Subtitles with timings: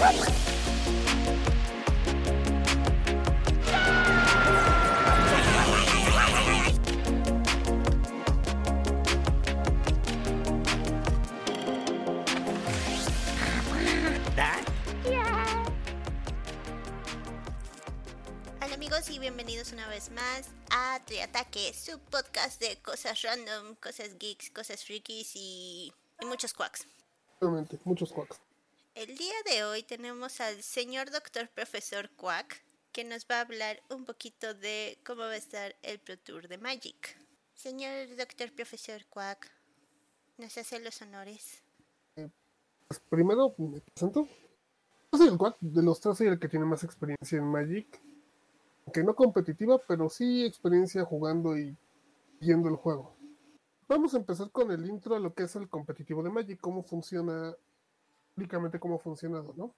[0.00, 0.44] Yes!
[23.08, 26.86] Cosas random, cosas geeks, cosas frikis y, y muchos quacks.
[27.40, 28.38] Obviamente, muchos quacks.
[28.94, 32.62] El día de hoy tenemos al señor doctor profesor Quack
[32.92, 36.48] que nos va a hablar un poquito de cómo va a estar el Pro Tour
[36.48, 37.16] de Magic.
[37.54, 39.50] Señor doctor profesor Quack,
[40.36, 41.62] ¿nos hace los honores?
[42.14, 44.28] Pues primero me presento.
[45.12, 47.86] Yo soy el quack de los tres, soy el que tiene más experiencia en Magic.
[48.84, 51.74] Aunque no competitiva, pero sí experiencia jugando y
[52.40, 53.16] viendo el juego.
[53.88, 56.82] Vamos a empezar con el intro a lo que es el competitivo de Magic, cómo
[56.82, 57.54] funciona,
[58.36, 59.74] únicamente cómo ha funcionado, ¿no?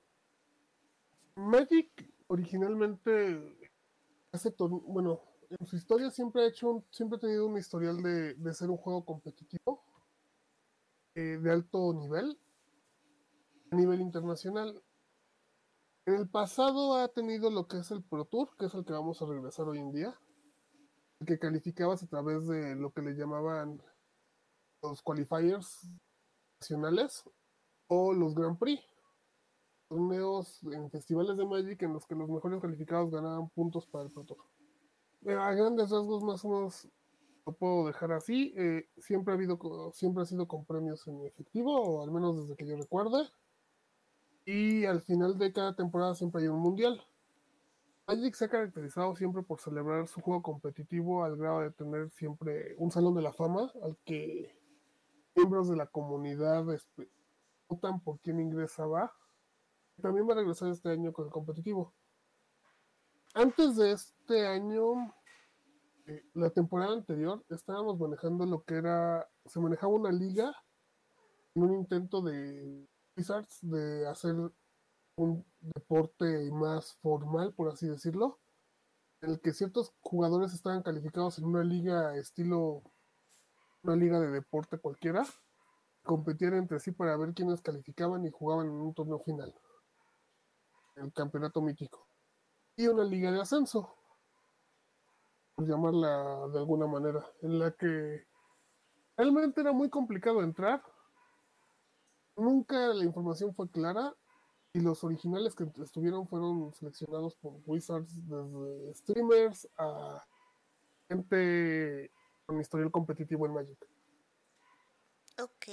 [1.36, 1.91] Magic
[2.27, 3.70] originalmente
[4.33, 8.55] hace bueno, en su historia siempre ha hecho un- siempre ha tenido un historial de,
[8.55, 9.83] ser un juego competitivo
[11.14, 12.38] eh, de alto nivel
[13.70, 14.83] a nivel internacional.
[16.06, 18.92] En el pasado ha tenido lo que es el Pro Tour, que es el que
[18.92, 20.19] vamos a regresar hoy en día,
[21.26, 23.82] que calificabas a través de lo que le llamaban
[24.82, 25.86] los qualifiers
[26.60, 27.24] nacionales
[27.88, 28.82] o los Grand Prix,
[29.88, 34.10] torneos en festivales de Magic en los que los mejores calificados ganaban puntos para el
[34.10, 34.36] Pro.
[35.26, 36.88] Eh, A grandes rasgos más o menos
[37.44, 38.54] lo puedo dejar así.
[38.56, 39.58] eh, siempre ha habido,
[39.92, 43.28] siempre ha sido con premios en efectivo, o al menos desde que yo recuerde.
[44.46, 47.02] Y al final de cada temporada siempre hay un mundial.
[48.11, 52.75] Magic se ha caracterizado siempre por celebrar su juego competitivo al grado de tener siempre
[52.77, 54.53] un salón de la fama al que
[55.37, 56.66] miembros de la comunidad
[57.69, 59.15] votan por quién ingresaba.
[60.03, 61.94] También va a regresar este año con el competitivo.
[63.32, 65.15] Antes de este año,
[66.09, 70.53] eh, la temporada anterior, estábamos manejando lo que era, se manejaba una liga
[71.54, 74.34] en un intento de Wizards de hacer
[75.20, 78.38] un deporte más formal, por así decirlo,
[79.20, 82.82] en el que ciertos jugadores estaban calificados en una liga estilo,
[83.82, 85.26] una liga de deporte cualquiera,
[86.03, 89.54] competían entre sí para ver quiénes calificaban y jugaban en un torneo final,
[90.97, 92.06] el campeonato mítico,
[92.76, 93.94] y una liga de ascenso,
[95.54, 98.26] por llamarla de alguna manera, en la que
[99.19, 100.82] realmente era muy complicado entrar,
[102.36, 104.14] nunca la información fue clara
[104.72, 110.25] y los originales que estuvieron fueron seleccionados por Wizards desde streamers a
[111.08, 112.10] gente
[112.47, 113.78] con historial competitivo en Magic.
[115.41, 115.66] Ok.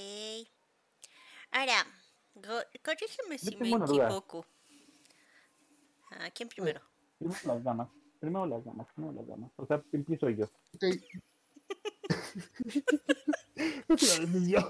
[1.51, 1.85] Ahora,
[2.35, 4.45] go- corrígeme si me equivoco.
[6.11, 6.81] ¿A quién primero?
[7.19, 7.89] Primero las damas.
[8.19, 8.87] Primero las damas.
[8.93, 9.51] Primero las damas.
[9.57, 10.45] O sea, empiezo yo.
[10.75, 10.85] Ok.
[14.47, 14.69] Yo.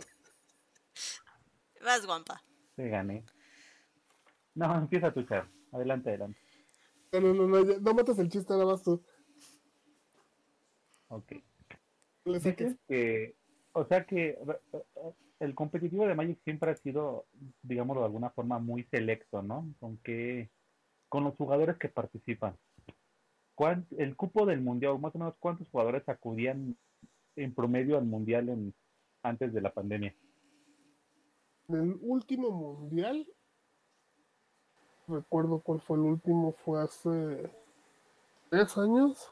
[1.83, 2.41] Vas, guampa.
[2.75, 3.25] Te gané.
[4.57, 5.47] No, empieza tu Char.
[5.71, 6.39] Adelante, adelante.
[7.13, 9.01] No, no, no, no, ya- no mates el chiste, nada más tú.
[11.09, 11.33] Ok.
[12.25, 12.75] Le saques.
[12.87, 13.35] Que,
[13.73, 14.37] o sea que eh,
[14.73, 17.25] eh, el competitivo de Magic siempre ha sido,
[17.61, 19.73] digámoslo de alguna forma, muy selecto, ¿no?
[19.79, 20.49] Con que,
[21.07, 22.57] con los jugadores que participan.
[23.55, 26.75] ¿Cuán- el cupo del mundial, más o menos, ¿cuántos jugadores acudían
[27.35, 28.73] en promedio al mundial en,
[29.21, 30.13] antes de la pandemia?
[31.69, 33.27] En el último mundial,
[35.07, 37.51] recuerdo cuál fue el último, fue hace
[38.49, 39.29] tres años.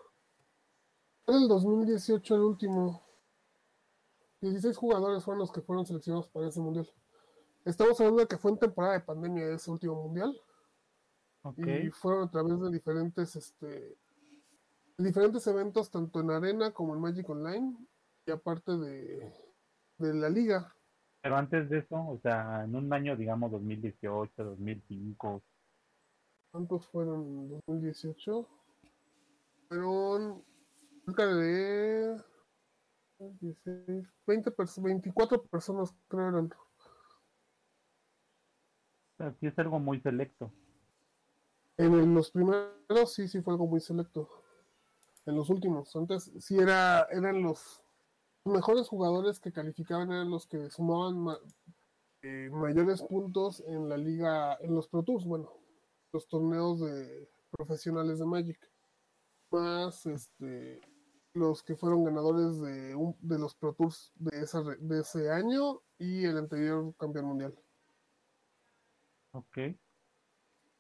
[1.28, 3.02] El 2018 el último.
[4.42, 6.88] 16 jugadores fueron los que fueron seleccionados para ese mundial.
[7.64, 10.40] Estamos hablando de que fue en temporada de pandemia ese último mundial.
[11.58, 13.98] Y fueron a través de diferentes, este,
[14.98, 17.76] diferentes eventos, tanto en Arena como en Magic Online,
[18.26, 19.32] y aparte de,
[20.00, 20.76] de la liga.
[21.22, 25.44] Pero antes de eso, o sea, en un año, digamos, 2018, 2005,
[26.56, 28.48] ¿Cuántos fueron en 2018?
[29.68, 30.42] Fueron
[31.06, 32.16] cerca de
[33.42, 36.54] 16, 20 perso- 24 personas, creo eran.
[39.38, 40.50] sí es algo muy selecto.
[41.76, 44.30] En el- los primeros sí, sí fue algo muy selecto.
[45.26, 47.84] En los últimos, antes sí era, eran los
[48.46, 51.40] mejores jugadores que calificaban, eran los que sumaban ma-
[52.22, 55.52] eh, mayores puntos en la liga, en los Pro Tours, bueno,
[56.16, 58.72] los torneos de profesionales de Magic,
[59.52, 60.80] más este
[61.34, 65.82] los que fueron ganadores de, un, de los Pro Tours de, esa, de ese año
[66.00, 67.54] y el anterior campeón mundial.
[69.34, 69.58] Ok.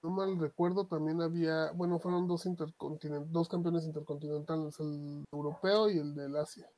[0.01, 5.97] No mal recuerdo, también había, bueno, fueron dos, intercontinent, dos campeones intercontinentales, el europeo y
[5.97, 6.69] el del Asia.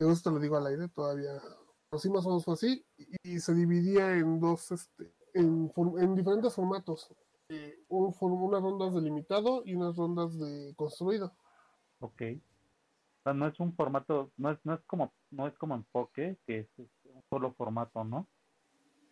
[0.00, 1.40] Esto lo digo al aire todavía.
[1.88, 2.84] Pero sí más o menos fue así.
[3.22, 7.12] Y, se dividía en dos, este, en, en diferentes formatos.
[7.48, 11.32] Eh, un, unas rondas de limitado y unas rondas de construido.
[11.98, 12.22] Ok.
[13.34, 16.68] no es un formato, no es, no es como, no es como enfoque, que es,
[16.78, 18.28] un solo formato, ¿no?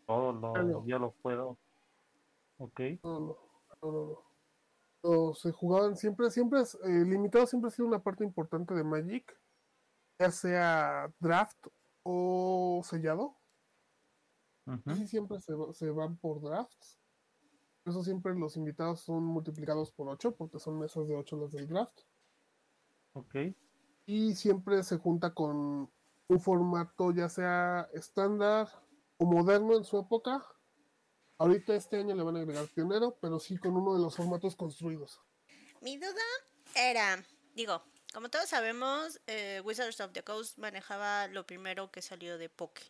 [0.06, 1.58] Todo lo, ah, ya lo puedo.
[2.58, 2.80] Ok.
[3.02, 3.36] No,
[3.82, 4.22] no,
[5.02, 8.84] no, se jugaban siempre, siempre, es, eh, limitado siempre ha sido una parte importante de
[8.84, 9.36] Magic,
[10.18, 11.66] ya sea draft
[12.04, 13.37] o sellado.
[14.84, 16.98] Casi siempre se, se, van por drafts.
[17.82, 21.52] Por eso siempre los invitados son multiplicados por 8, porque son mesas de 8 las
[21.52, 22.00] del draft.
[23.14, 23.34] Ok.
[24.04, 25.90] Y siempre se junta con
[26.28, 28.68] un formato ya sea estándar
[29.16, 30.44] o moderno en su época.
[31.38, 34.56] Ahorita este año le van a agregar pionero, pero sí con uno de los formatos
[34.56, 35.20] construidos.
[35.80, 36.24] Mi duda
[36.74, 37.24] era,
[37.54, 37.82] digo,
[38.12, 42.82] como todos sabemos, eh, Wizards of the Coast manejaba lo primero que salió de Poke.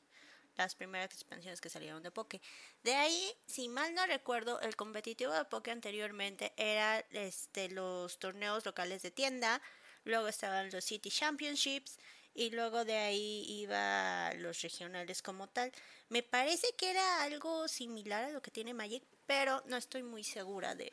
[0.58, 2.42] Las primeras expansiones que salieron de Poke.
[2.82, 8.66] De ahí, si mal no recuerdo, el competitivo de Poke anteriormente era este, los torneos
[8.66, 9.62] locales de tienda,
[10.04, 11.98] luego estaban los City Championships
[12.34, 15.70] y luego de ahí iba los regionales como tal.
[16.08, 20.24] Me parece que era algo similar a lo que tiene Magic, pero no estoy muy
[20.24, 20.92] segura de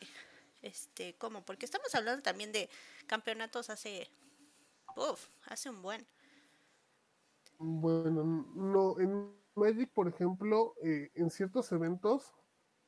[0.61, 2.69] este cómo, porque estamos hablando también de
[3.07, 4.11] campeonatos hace
[4.95, 6.05] uf, hace un buen.
[7.57, 8.23] Bueno,
[8.53, 8.95] no
[9.55, 12.33] Magic, por ejemplo, eh, en ciertos eventos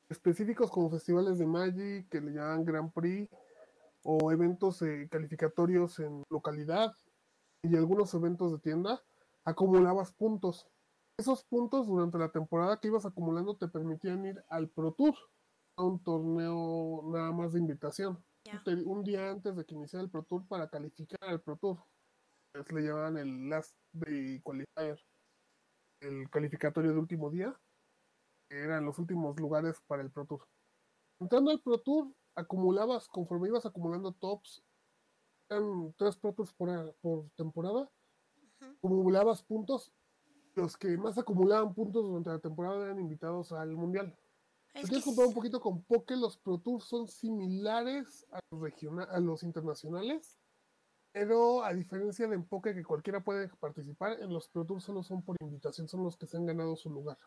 [0.10, 3.30] específicos como festivales de Magic que le llaman Grand Prix
[4.04, 6.94] o eventos eh, calificatorios en localidad
[7.64, 9.04] y algunos eventos de tienda,
[9.44, 10.68] acumulabas puntos.
[11.18, 15.16] Esos puntos durante la temporada que ibas acumulando te permitían ir al Pro Tour,
[15.76, 18.24] a un torneo nada más de invitación.
[18.86, 21.84] Un día antes de que iniciara el Pro Tour para calificar al Pro Tour.
[22.54, 25.00] le llamaban el Last Day Qualifier,
[26.02, 27.60] el calificatorio de último día.
[28.50, 30.48] eran los últimos lugares para el Pro Tour.
[31.20, 34.64] Entrando al Pro Tour, acumulabas, conforme ibas acumulando tops,
[35.50, 37.92] eran tres protos por, por temporada,
[38.62, 39.92] acumulabas puntos,
[40.56, 44.18] los que más acumulaban puntos durante la temporada eran invitados al mundial.
[44.76, 49.20] Si quieres comparar un poquito con Poké, los Pro Tours son similares a los, a
[49.20, 50.38] los internacionales,
[51.18, 55.24] pero a diferencia de Poké que cualquiera puede participar, en los Pro Tours solo son
[55.24, 57.18] por invitación, son los que se han ganado su lugar.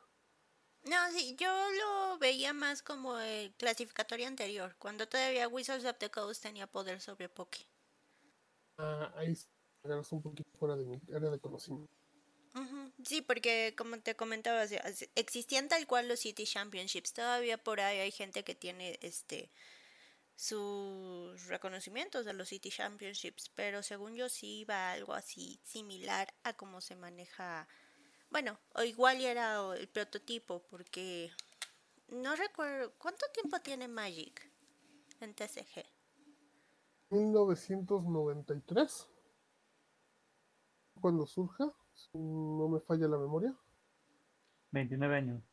[0.84, 6.08] No, sí, yo lo veía más como el clasificatorio anterior, cuando todavía Wizards of the
[6.08, 7.66] Coast tenía poder sobre Poké.
[8.78, 9.36] Ah, ahí
[9.82, 11.92] agarras un poquito fuera de mi área de conocimiento.
[13.04, 14.64] Sí, porque como te comentaba,
[15.16, 17.12] existían tal cual los City Championships.
[17.12, 19.50] Todavía por ahí hay gente que tiene este
[20.40, 26.54] sus reconocimientos de los City Championships, pero según yo sí iba algo así similar a
[26.54, 27.68] cómo se maneja
[28.30, 31.32] bueno, o igual era el prototipo, porque
[32.08, 32.92] no recuerdo.
[32.96, 34.40] ¿Cuánto tiempo tiene Magic
[35.18, 35.84] en TCG?
[37.10, 39.08] 1993.
[41.00, 43.52] Cuando surja, si no me falla la memoria.
[44.70, 45.49] 29 años.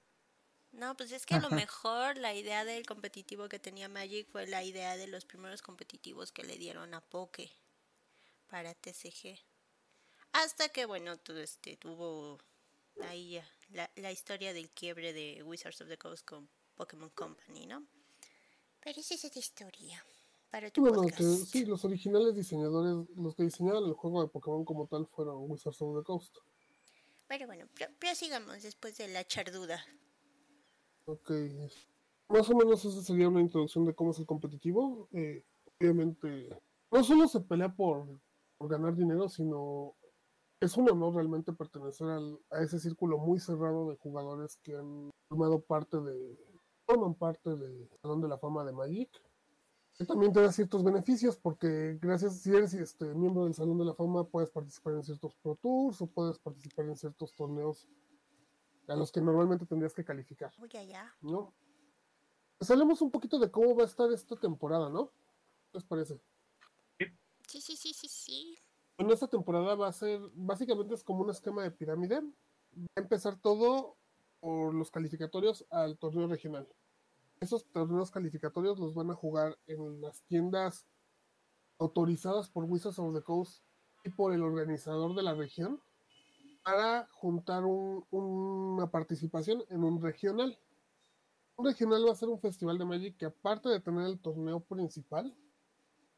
[0.77, 4.45] No, pues es que a lo mejor la idea del competitivo que tenía Magic fue
[4.45, 7.51] la idea de los primeros competitivos que le dieron a Poke
[8.47, 9.39] para TCG.
[10.33, 12.37] Hasta que, bueno, todo este, tuvo
[13.09, 17.65] ahí ya, la, la historia del quiebre de Wizards of the Coast con Pokémon Company,
[17.65, 17.83] ¿no?
[18.79, 20.05] Pero esa es otra historia.
[20.51, 21.01] Para tu bueno,
[21.43, 25.81] sí, los originales diseñadores, los que diseñaron el juego de Pokémon como tal fueron Wizards
[25.81, 26.37] of the Coast.
[27.27, 27.67] Pero bueno,
[27.97, 29.83] prosigamos después de la charduda.
[31.07, 31.31] Ok.
[32.27, 35.07] Más o menos esa sería una introducción de cómo es el competitivo.
[35.13, 35.41] Eh,
[35.79, 36.49] obviamente,
[36.91, 38.05] no solo se pelea por,
[38.59, 39.95] ganar dinero, sino
[40.59, 42.07] es un honor realmente pertenecer
[42.51, 46.37] a ese círculo muy cerrado de jugadores que han formado parte de,
[46.85, 49.09] forman parte del Salón de la Fama de Magic.
[49.97, 53.85] Que también te da ciertos beneficios porque gracias, si eres este, miembro del Salón de
[53.85, 57.87] la Fama, puedes participar en ciertos Pro Tours o puedes participar en ciertos torneos
[58.87, 60.51] a los que normalmente tendrías que calificar.
[60.59, 61.53] Uy, ya, ¿No?
[62.57, 65.11] Pues hablemos un poquito de cómo va a estar esta temporada, ¿no?
[65.71, 66.19] ¿Qué les parece?
[67.47, 68.59] Sí, sí, sí, sí, sí.
[68.97, 72.21] En esta temporada va a ser, básicamente es como un esquema de pirámide.
[72.21, 73.95] Va a empezar todo
[74.39, 76.67] por los calificatorios al torneo regional.
[77.39, 80.87] Esos torneos calificatorios los van a jugar en las tiendas
[81.77, 83.63] autorizadas por Wizards of the Coast
[84.03, 85.79] y por el organizador de la región
[86.67, 90.59] para juntar una participación en un regional.
[91.55, 94.59] Un regional va a ser un festival de Magic que aparte de tener el torneo
[94.59, 95.33] principal,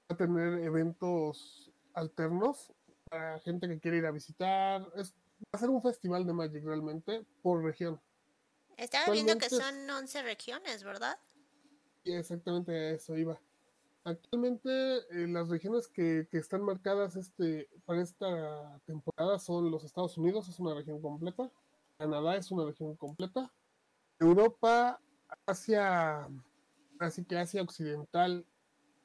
[0.09, 2.73] va a tener eventos alternos
[3.11, 4.91] para gente que quiere ir a visitar.
[4.95, 8.01] Es, va a ser un festival de Magic realmente por región.
[8.75, 11.19] Estaba viendo que son 11 regiones, ¿verdad?
[12.03, 13.39] Sí, exactamente eso iba.
[14.03, 20.47] Actualmente eh, las regiones que, están marcadas este, para esta temporada son los Estados Unidos,
[20.47, 21.51] es una región completa,
[21.97, 23.51] Canadá es una región completa,
[24.19, 24.99] Europa,
[25.45, 26.27] Asia,
[26.99, 28.45] así que Asia Occidental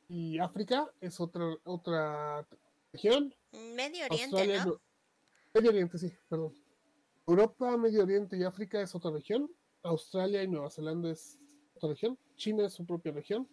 [0.09, 2.47] y África es otra, otra
[2.93, 3.35] región.
[3.53, 4.81] Medio Oriente, ¿no?
[5.55, 6.55] Medio Oriente, sí, perdón.
[7.27, 9.51] Europa, Medio Oriente y África es otra región.
[9.83, 11.39] Australia y Nueva Zelanda es
[11.75, 12.19] otra región.
[12.37, 13.49] China es su propia región.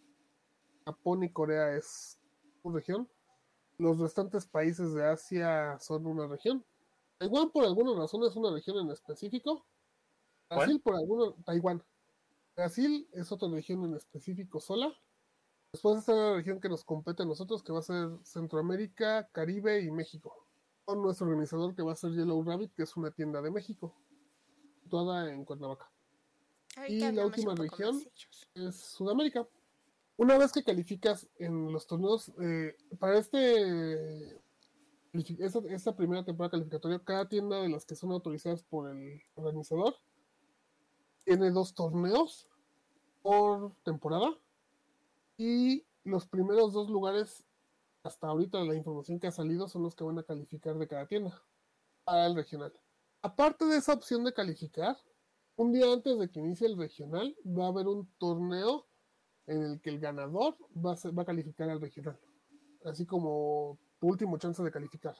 [0.86, 2.20] Japón y Corea es
[2.64, 3.10] una región.
[3.78, 6.64] Los restantes países de Asia son una región.
[7.18, 9.66] Taiwán por alguna razón es una región en específico.
[10.50, 11.84] Brasil por alguna Taiwán.
[12.56, 14.94] Brasil es otra región en específico sola.
[15.72, 19.82] Después está la región que nos compete a nosotros, que va a ser Centroamérica, Caribe
[19.82, 20.46] y México.
[20.84, 23.96] Con nuestro organizador que va a ser Yellow Rabbit, que es una tienda de México,
[24.84, 25.90] situada en Cuernavaca.
[26.88, 28.02] y la última región
[28.56, 29.48] es Sudamérica.
[30.22, 34.40] Una vez que calificas en los torneos, eh, para este
[35.72, 39.96] esta, primera temporada calificatoria, cada tienda de las que son autorizadas por el organizador
[41.24, 42.48] tiene dos torneos
[43.24, 44.38] por temporada
[45.40, 47.44] y los primeros dos lugares
[48.04, 51.08] hasta ahorita la información que ha salido son los que van a calificar de cada
[51.08, 51.42] tienda
[52.04, 52.72] para el regional.
[53.24, 54.98] Aparte de esa opción de calificar,
[55.56, 58.86] un día antes de que inicie el regional va a haber un torneo
[59.48, 62.20] en el que el ganador va a, calificar al regional,
[62.86, 65.16] así como tu último chance de calificar.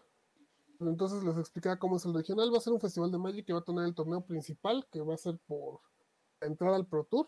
[0.80, 2.52] Entonces les explicaba cómo es el regional.
[2.52, 5.02] Va a ser un festival de Magic que va a tener el torneo principal, que
[5.02, 5.80] va a ser por
[6.40, 7.28] la entrada al Pro Tour.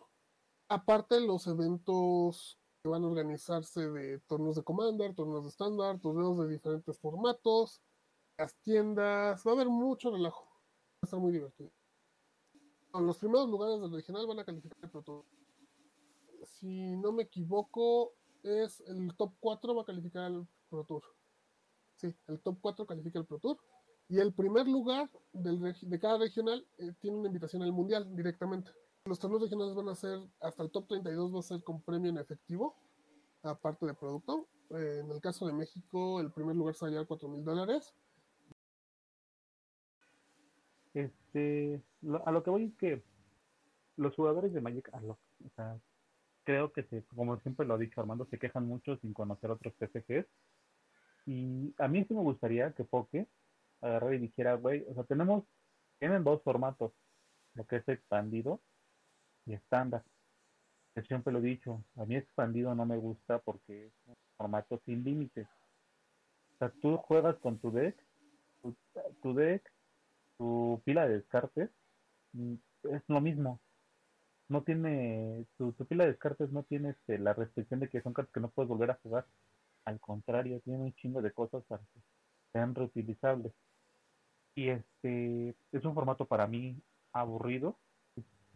[0.69, 6.39] Aparte, los eventos que van a organizarse de torneos de Commander, torneos de estándar, torneos
[6.39, 7.81] de diferentes formatos,
[8.37, 9.43] las tiendas.
[9.45, 10.45] Va a haber mucho relajo.
[10.45, 11.71] Va a estar muy divertido.
[12.93, 15.25] los primeros lugares del regional van a calificar el Pro Tour
[16.45, 21.03] si no me equivoco, es el top 4 va a calificar el Pro Tour.
[21.95, 23.57] Sí, el top 4 califica el Pro Tour.
[24.09, 28.71] Y el primer lugar de cada regional eh, tiene una invitación al Mundial directamente.
[29.05, 32.09] Los torneos regionales van a ser, hasta el top 32 va a ser con premio
[32.09, 32.75] en efectivo,
[33.41, 34.47] aparte de producto.
[34.71, 37.43] Eh, en el caso de México, el primer lugar se va a llevar 4 mil
[37.43, 37.93] dólares.
[40.93, 41.81] Este,
[42.25, 43.03] a lo que voy es que
[43.95, 45.49] los jugadores de Magic, a lo, o
[46.43, 49.73] creo que, se, como siempre lo ha dicho Armando, se quejan mucho sin conocer otros
[49.75, 50.25] TCGs.
[51.25, 53.27] Y a mí sí me gustaría que Poke
[53.81, 55.45] agarrara y dijera, güey, o sea, tenemos,
[55.99, 56.91] tienen dos formatos,
[57.55, 58.61] lo que es expandido
[59.45, 60.03] y estándar.
[61.07, 65.03] Siempre lo he dicho, a mí expandido no me gusta porque es un formato sin
[65.03, 65.47] límites.
[66.55, 67.97] O sea, tú juegas con tu deck,
[68.61, 68.75] tu,
[69.21, 69.71] tu deck,
[70.37, 71.71] tu pila de descartes,
[72.33, 73.59] mm, es lo mismo
[74.49, 78.33] no tiene, tu, pila de descartes no tiene este, la restricción de que son cartas
[78.33, 79.25] que no puedes volver a jugar.
[79.85, 81.99] Al contrario, tiene un chingo de cosas para que
[82.51, 83.53] sean reutilizables.
[84.55, 86.77] Y este es un formato para mí
[87.11, 87.77] aburrido.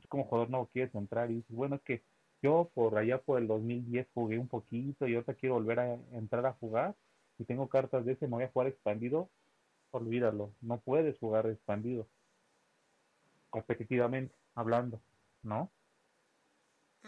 [0.09, 2.03] Como jugador no quieres entrar y dices, bueno, es que
[2.41, 6.45] yo por allá por el 2010 jugué un poquito y ahorita quiero volver a entrar
[6.45, 6.95] a jugar
[7.39, 9.29] y tengo cartas de ese, me voy a jugar expandido.
[9.91, 12.07] Olvídalo, no puedes jugar expandido
[13.49, 15.01] competitivamente hablando,
[15.43, 15.69] ¿no?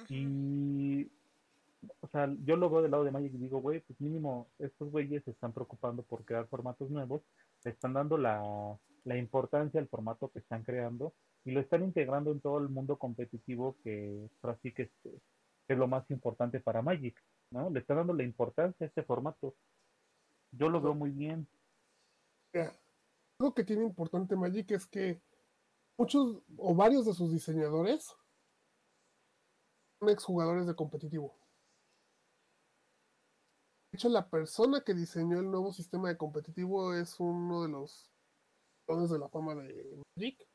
[0.08, 1.12] Y,
[2.02, 4.92] o sea, yo lo veo del lado de Magic y digo, güey, pues mínimo estos
[4.92, 7.22] güeyes se están preocupando por crear formatos nuevos,
[7.64, 8.42] le están dando la,
[9.04, 11.14] la importancia al formato que están creando
[11.46, 16.10] y lo están integrando en todo el mundo competitivo que así que es, lo más
[16.10, 17.70] importante para Magic, ¿no?
[17.70, 19.56] Le están dando la importancia a este formato.
[20.52, 21.48] Yo lo veo muy bien.
[23.38, 25.22] Algo que tiene importante Magic es que
[25.96, 28.16] muchos o varios de sus diseñadores
[30.08, 31.36] exjugadores de competitivo.
[33.92, 38.12] De hecho, la persona que diseñó el nuevo sistema de competitivo es uno de los
[38.88, 40.48] dones de la fama de Magic,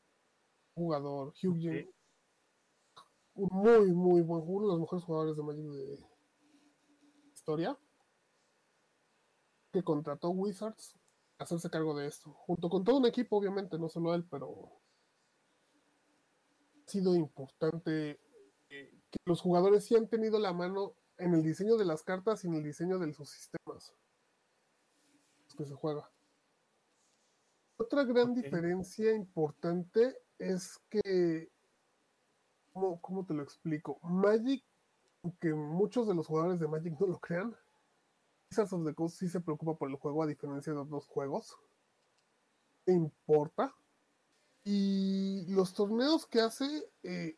[0.73, 1.93] jugador Hugh
[3.35, 5.99] Un muy, muy buen uno de los mejores jugadores de Magic de
[7.33, 7.77] historia,
[9.73, 10.97] que contrató Wizards
[11.37, 14.79] a hacerse cargo de esto, junto con todo un equipo, obviamente, no solo él, pero
[16.85, 18.24] ha sido importante
[19.17, 22.47] que los jugadores sí han tenido la mano en el diseño de las cartas y
[22.47, 23.93] en el diseño de sus sistemas
[25.55, 26.09] que se juega.
[27.77, 31.49] Otra gran diferencia importante es que,
[32.73, 33.99] ¿cómo, cómo te lo explico?
[34.01, 34.63] Magic,
[35.23, 37.55] aunque muchos de los jugadores de Magic no lo crean,
[38.51, 41.57] Wizards of the Coast sí se preocupa por el juego a diferencia de otros juegos.
[42.85, 43.75] Importa.
[44.63, 47.37] Y los torneos que hace, eh,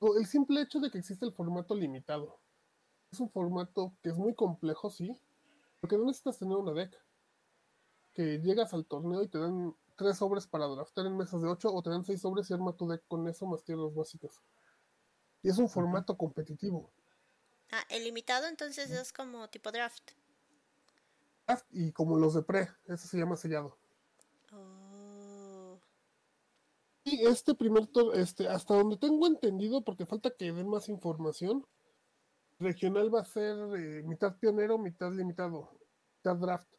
[0.00, 2.38] el simple hecho de que existe el formato limitado.
[3.10, 5.16] Es un formato que es muy complejo, sí,
[5.80, 6.96] porque no necesitas tener una deck.
[8.12, 11.72] Que llegas al torneo y te dan tres sobres para draftar en mesas de ocho,
[11.72, 14.40] o te dan seis sobres y arma tu deck con eso más tierras básicas.
[15.42, 16.90] Y es un formato competitivo.
[17.70, 20.12] Ah, el limitado entonces es como tipo draft.
[21.46, 23.76] Draft Y como los de pre, eso se llama sellado.
[24.52, 24.79] Oh.
[27.22, 31.66] Este primer este, hasta donde tengo entendido, porque falta que den más información,
[32.58, 35.70] regional va a ser eh, mitad pionero, mitad limitado,
[36.18, 36.72] mitad draft.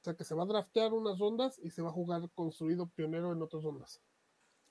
[0.00, 2.88] O sea que se va a draftear unas rondas y se va a jugar construido
[2.88, 4.00] pionero en otras rondas.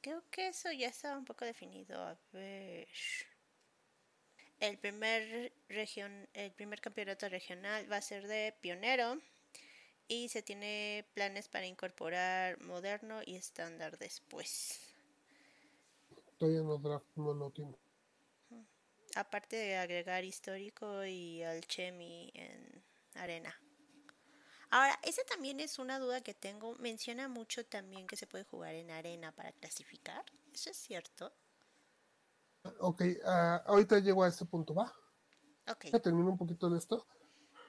[0.01, 2.01] Creo que eso ya está un poco definido.
[2.01, 2.87] A ver.
[4.59, 9.19] El primer región, el primer campeonato regional va a ser de pionero
[10.07, 14.86] y se tiene planes para incorporar moderno y estándar después.
[16.37, 17.77] Todavía no draft, no lo tiene.
[19.15, 22.83] Aparte de agregar histórico y alchemy en
[23.15, 23.55] arena.
[24.69, 26.75] Ahora, esa también es una duda que tengo.
[26.75, 30.23] Menciona mucho también que se puede jugar en arena para clasificar.
[30.53, 31.33] ¿Eso es cierto?
[32.79, 34.93] Ok, ah, ahorita llego a ese punto, ¿va?
[35.69, 35.85] Ok.
[35.91, 37.07] Ya termino un poquito de esto.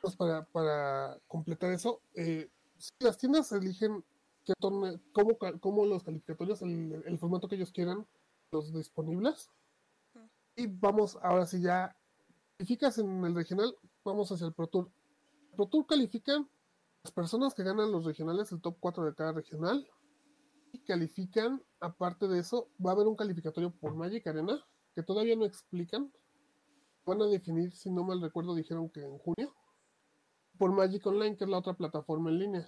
[0.02, 4.04] Pues para, para completar eso, eh, si las tiendas eligen
[4.44, 8.06] qué torne- cómo, cómo los calificatorios, el, el formato que ellos quieran,
[8.50, 9.50] los disponibles.
[10.56, 11.96] Y vamos, ahora sí ya,
[12.56, 13.74] calificas en el regional,
[14.04, 14.90] vamos hacia el Pro Tour.
[15.54, 16.48] Pro Tour califican
[17.04, 19.88] las personas que ganan los regionales, el top 4 de cada regional.
[20.72, 24.62] Y califican, aparte de eso, va a haber un calificatorio por Magic Arena,
[24.94, 26.12] que todavía no explican,
[27.06, 29.54] van a definir, si no mal recuerdo, dijeron que en junio,
[30.58, 32.60] por Magic Online, que es la otra plataforma en línea.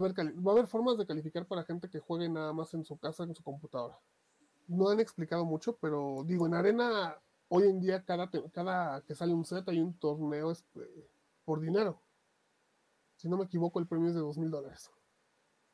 [0.00, 2.52] Va a, haber cali- va a haber formas de calificar para gente que juegue nada
[2.52, 3.98] más en su casa, en su computadora.
[4.66, 7.16] No han explicado mucho, pero digo, en Arena,
[7.48, 11.08] hoy en día, cada, cada que sale un set hay un torneo este,
[11.44, 12.00] por dinero.
[13.16, 14.90] Si no me equivoco, el premio es de dos mil dólares.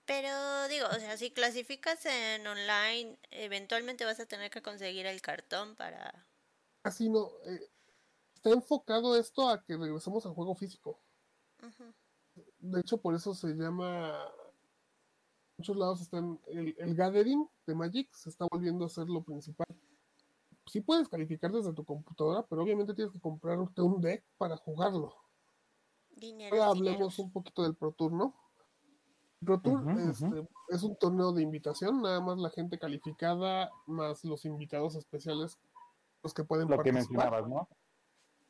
[0.06, 5.22] Pero digo, o sea, si clasificas en online, eventualmente vas a tener que conseguir el
[5.22, 6.26] cartón para...
[6.82, 7.30] Así no.
[7.44, 7.70] eh,
[8.34, 10.98] está enfocado esto a que regresemos al juego físico.
[12.58, 14.18] De hecho, por eso se llama.
[15.58, 16.40] Muchos lados están.
[16.46, 19.66] El, el gathering de Magic se está volviendo a ser lo principal.
[20.66, 25.14] Sí puedes calificar desde tu computadora, pero obviamente tienes que comprarte un deck para jugarlo.
[26.10, 26.56] Dinero.
[26.56, 28.34] Ahora hablemos un poquito del Pro Tour, ¿no?
[29.40, 30.10] El Pro Tour Ujú, ujú.
[30.10, 35.58] este, es un torneo de invitación, nada más la gente calificada, más los invitados especiales,
[36.22, 37.30] los que pueden Lo que participar.
[37.30, 37.68] mencionabas, ¿no?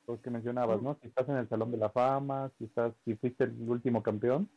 [0.06, 0.98] Lo que mencionabas, ¿no?
[1.00, 4.50] Si estás en el Salón de la Fama, si estás, si fuiste el último campeón,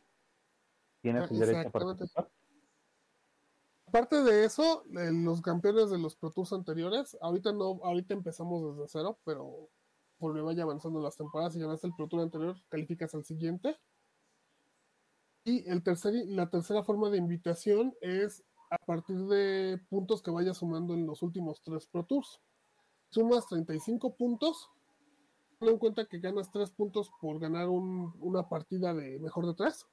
[1.00, 2.30] tienes el derecho a participar.
[3.94, 8.88] Aparte de eso, los campeones de los Pro Tours anteriores, ahorita no, ahorita empezamos desde
[8.88, 9.70] cero, pero
[10.18, 13.78] conforme vaya avanzando las temporadas y ganaste el Pro Tour anterior, calificas al siguiente.
[15.44, 20.56] Y el tercer, la tercera forma de invitación es a partir de puntos que vayas
[20.58, 22.40] sumando en los últimos tres Pro Tours.
[23.10, 24.70] Sumas 35 puntos.
[25.60, 29.54] Ten en cuenta que ganas 3 puntos por ganar un- una partida de mejor de
[29.54, 29.86] 3.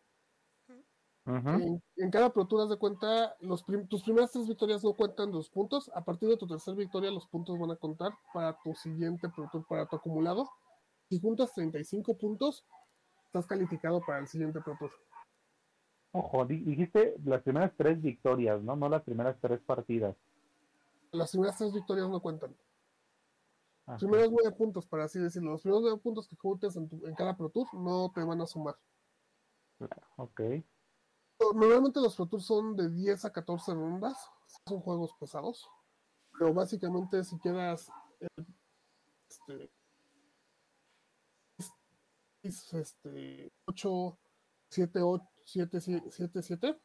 [1.61, 4.93] En, en cada Pro Tour, haz de cuenta, los prim- tus primeras tres victorias no
[4.93, 5.89] cuentan los puntos.
[5.93, 9.47] A partir de tu tercera victoria, los puntos van a contar para tu siguiente Pro
[9.51, 10.49] Tour, para tu acumulado.
[11.09, 12.65] Si juntas 35 puntos,
[13.25, 14.91] estás calificado para el siguiente Pro Tour.
[16.13, 18.75] Ojo, di- dijiste las primeras tres victorias, ¿no?
[18.75, 20.15] No las primeras tres partidas.
[21.11, 22.55] Las primeras tres victorias no cuentan.
[23.85, 23.93] Ajá.
[23.93, 25.51] Los primeros nueve puntos, para así decirlo.
[25.51, 28.41] Los primeros nueve puntos que juntes en, tu- en cada Pro Tour no te van
[28.41, 28.75] a sumar.
[30.17, 30.41] Ok.
[31.53, 34.17] Normalmente los Pro Tours son de 10 a 14 rondas.
[34.67, 35.67] Son juegos pesados.
[36.37, 37.89] Pero básicamente si quedas
[39.29, 39.71] este,
[42.43, 44.19] es- este 8,
[44.69, 46.81] 7, 8, 7, 7, 7.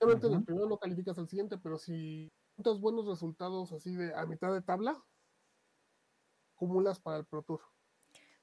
[0.00, 4.14] Obviamente en el primero no calificas al siguiente, pero si juntas buenos resultados así de
[4.14, 5.00] a mitad de tabla,
[6.56, 7.60] acumulas para el Pro Tour.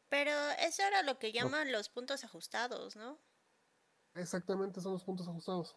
[0.10, 3.19] Pero eso era lo que llaman los puntos ajustados, ¿no?
[4.19, 5.75] Exactamente, son los puntos ajustados.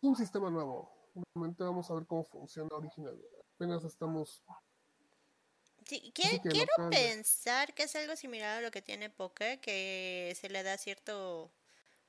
[0.00, 0.90] Un sistema nuevo.
[1.34, 3.16] Realmente vamos a ver cómo funciona original.
[3.54, 4.42] Apenas estamos
[5.86, 6.40] Sí, quiero,
[6.90, 11.52] pensar que es algo similar a lo que tiene Poker, que se le da cierto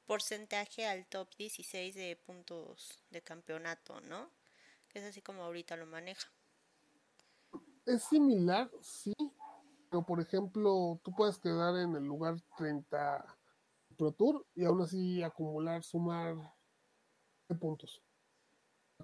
[0.06, 4.30] porcentaje al top 16 de puntos de campeonato, ¿no?
[4.88, 6.30] Que es así como ahorita lo maneja.
[7.86, 9.14] Es similar, sí,
[9.90, 13.35] pero por ejemplo, tú puedes quedar en el lugar 30
[13.96, 16.36] Pro Tour y aún así acumular, sumar
[17.48, 18.02] de puntos.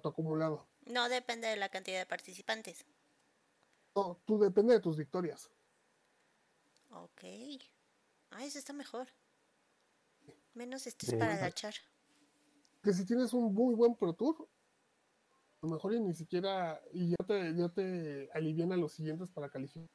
[0.02, 0.66] Tu acumulado.
[0.86, 2.84] No depende de la cantidad de participantes.
[3.94, 5.50] No, tú depende de tus victorias.
[6.90, 7.22] Ok.
[8.30, 9.08] Ah, eso está mejor.
[10.54, 11.16] Menos estrés Sí.
[11.16, 11.74] para la char.
[12.82, 14.48] Que si tienes un muy buen Pro Tour,
[15.62, 19.30] a lo mejor y ni siquiera, y ya te, ya te alivian a los siguientes
[19.30, 19.88] para calificar.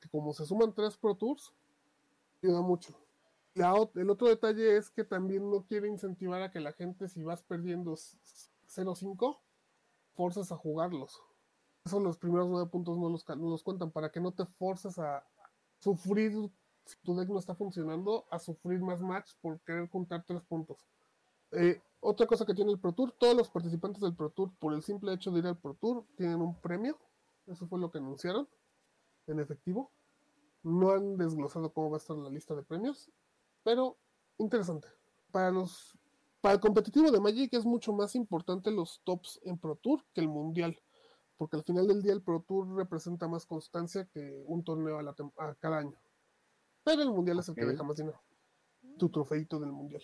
[0.00, 1.52] Que como se suman tres Pro Tours,
[2.42, 2.94] ayuda mucho.
[3.54, 7.42] El otro detalle es que también no quiere incentivar a que la gente, si vas
[7.42, 8.16] perdiendo s-
[8.66, 9.40] 0-5,
[10.14, 11.20] forces a jugarlos.
[11.84, 14.98] Eso los primeros nueve puntos no los, no los cuentan, para que no te forces
[14.98, 15.24] a
[15.78, 16.32] sufrir,
[16.84, 20.86] si tu deck no está funcionando, a sufrir más match por querer contar tres puntos.
[21.52, 24.72] Eh, otra cosa que tiene el Pro Tour, todos los participantes del Pro Tour, por
[24.74, 26.96] el simple hecho de ir al Pro Tour, tienen un premio.
[27.46, 28.48] Eso fue lo que anunciaron
[29.26, 29.90] en efectivo.
[30.62, 33.10] No han desglosado cómo va a estar la lista de premios,
[33.62, 33.98] pero
[34.38, 34.88] interesante.
[35.30, 35.96] Para los
[36.40, 40.22] para el competitivo de Magic es mucho más importante los tops en Pro Tour que
[40.22, 40.80] el mundial,
[41.36, 45.02] porque al final del día el Pro Tour representa más constancia que un torneo a,
[45.02, 46.00] la a cada año.
[46.82, 48.22] Pero el mundial es el que deja más dinero.
[48.98, 50.02] Tu trofeito del mundial.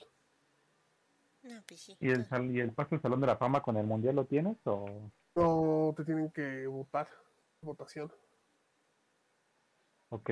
[1.42, 1.96] No, pues sí.
[2.00, 4.26] ¿Y el, sal- ¿Y el paso al Salón de la Fama con el Mundial lo
[4.26, 4.58] tienes?
[4.66, 7.08] o No te tienen que votar,
[7.62, 8.12] votación.
[10.10, 10.30] Ok.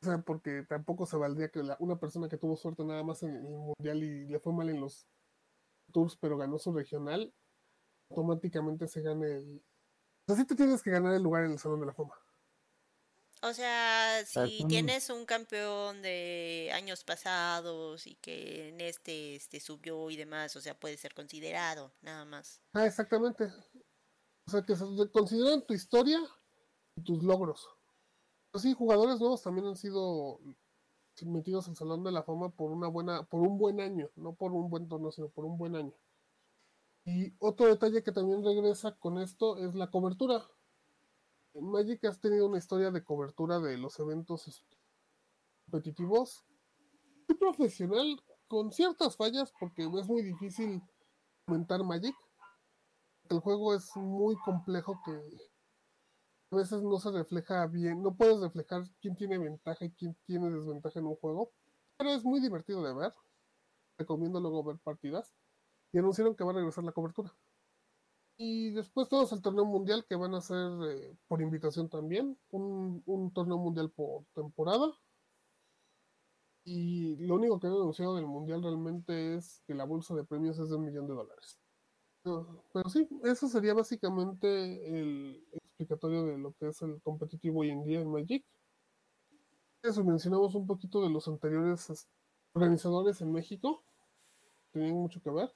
[0.00, 3.22] O sea, porque tampoco se valdría que la- una persona que tuvo suerte nada más
[3.22, 5.06] en el mundial y le fue mal en los
[5.92, 7.32] tours, pero ganó su regional,
[8.10, 9.62] automáticamente se gane el.
[10.26, 12.14] O sea, sí te tienes que ganar el lugar en el Salón de la Fama.
[13.42, 19.60] O sea, si un- tienes un campeón de años pasados y que en este, este
[19.60, 22.60] subió y demás, o sea, puede ser considerado, nada más.
[22.72, 23.44] Ah, exactamente.
[24.46, 26.18] O sea, que se consideran tu historia
[26.96, 27.68] y tus logros.
[28.50, 30.40] Pero sí, jugadores nuevos también han sido
[31.26, 34.52] metidos al Salón de la Fama por una buena, por un buen año, no por
[34.52, 35.92] un buen torneo, sino por un buen año.
[37.04, 40.46] Y otro detalle que también regresa con esto es la cobertura.
[41.54, 44.76] Magic has tenido una historia de cobertura de los eventos este,
[45.64, 46.44] competitivos
[47.28, 50.82] muy profesional, con ciertas fallas, porque es muy difícil
[51.46, 52.14] comentar Magic.
[53.28, 55.12] El juego es muy complejo que
[56.50, 60.50] a veces no se refleja bien, no puedes reflejar quién tiene ventaja y quién tiene
[60.50, 61.52] desventaja en un juego,
[61.96, 63.12] pero es muy divertido de ver.
[63.98, 65.34] Recomiendo luego ver partidas.
[65.92, 67.34] Y anunciaron que va a regresar la cobertura.
[68.36, 73.02] Y después todos al torneo mundial que van a ser eh, por invitación también, un,
[73.06, 74.92] un torneo mundial por temporada.
[76.64, 80.58] Y lo único que han anunciado del mundial realmente es que la bolsa de premios
[80.58, 81.58] es de un millón de dólares.
[82.24, 85.44] No, pero sí, eso sería básicamente el
[85.78, 88.44] explicatorio de lo que es el competitivo hoy en día en Magic.
[89.80, 92.08] Eso mencionamos un poquito de los anteriores
[92.52, 93.84] organizadores en México.
[94.72, 95.54] Tenían mucho que ver.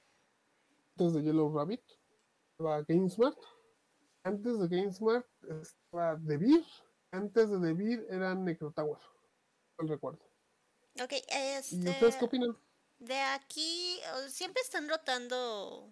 [0.95, 1.83] Antes de Yellow Rabbit
[2.51, 3.37] estaba GameSmart.
[4.23, 5.27] Antes de GameSmart
[5.61, 6.63] estaba DeVir.
[7.11, 9.01] Antes de DeVir era Necrotower.
[9.77, 10.23] No recuerdo.
[11.03, 11.89] Ok, ¿Y este...
[11.89, 12.57] ustedes qué opinan?
[12.99, 15.91] De aquí, ¿siempre están rotando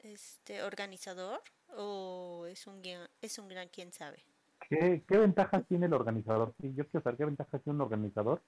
[0.00, 1.40] este organizador?
[1.76, 4.24] ¿O es un, guion- es un gran quién sabe?
[4.68, 6.54] ¿Qué, ¿Qué ventajas tiene el organizador?
[6.60, 8.42] Sí, yo quiero saber qué ventajas tiene un organizador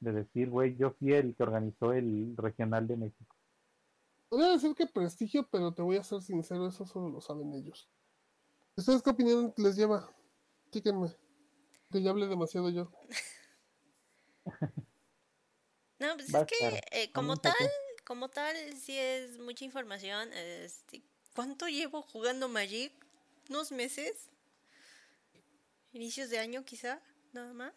[0.00, 3.34] de decir, güey, yo fui el que organizó el regional de México.
[4.28, 7.88] Podría decir que prestigio, pero te voy a ser sincero, eso solo lo saben ellos.
[8.76, 10.08] ¿Ustedes qué opinión les lleva?
[10.70, 11.08] Díganme.
[11.90, 12.92] Que ya hablé demasiado yo.
[15.98, 17.54] No, pues es que eh, como tal,
[18.04, 20.32] como tal, sí es mucha información.
[20.32, 21.02] Este,
[21.34, 22.92] ¿Cuánto llevo jugando Magic?
[23.48, 24.28] ¿Unos meses?
[25.92, 27.00] ¿Inicios de año quizá?
[27.32, 27.72] Nada más.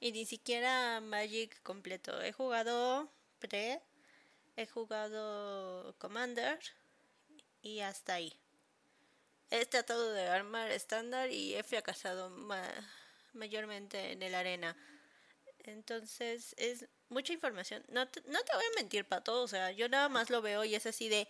[0.00, 2.20] Y ni siquiera Magic completo.
[2.22, 3.80] He jugado Pre,
[4.56, 6.58] he jugado Commander
[7.62, 8.32] y hasta ahí.
[9.50, 12.90] He tratado de armar estándar y he fracasado ma-
[13.32, 14.76] mayormente en el arena.
[15.64, 17.84] Entonces es mucha información.
[17.88, 19.42] No te, no te voy a mentir, Pato.
[19.42, 21.28] O sea, yo nada más lo veo y es así de...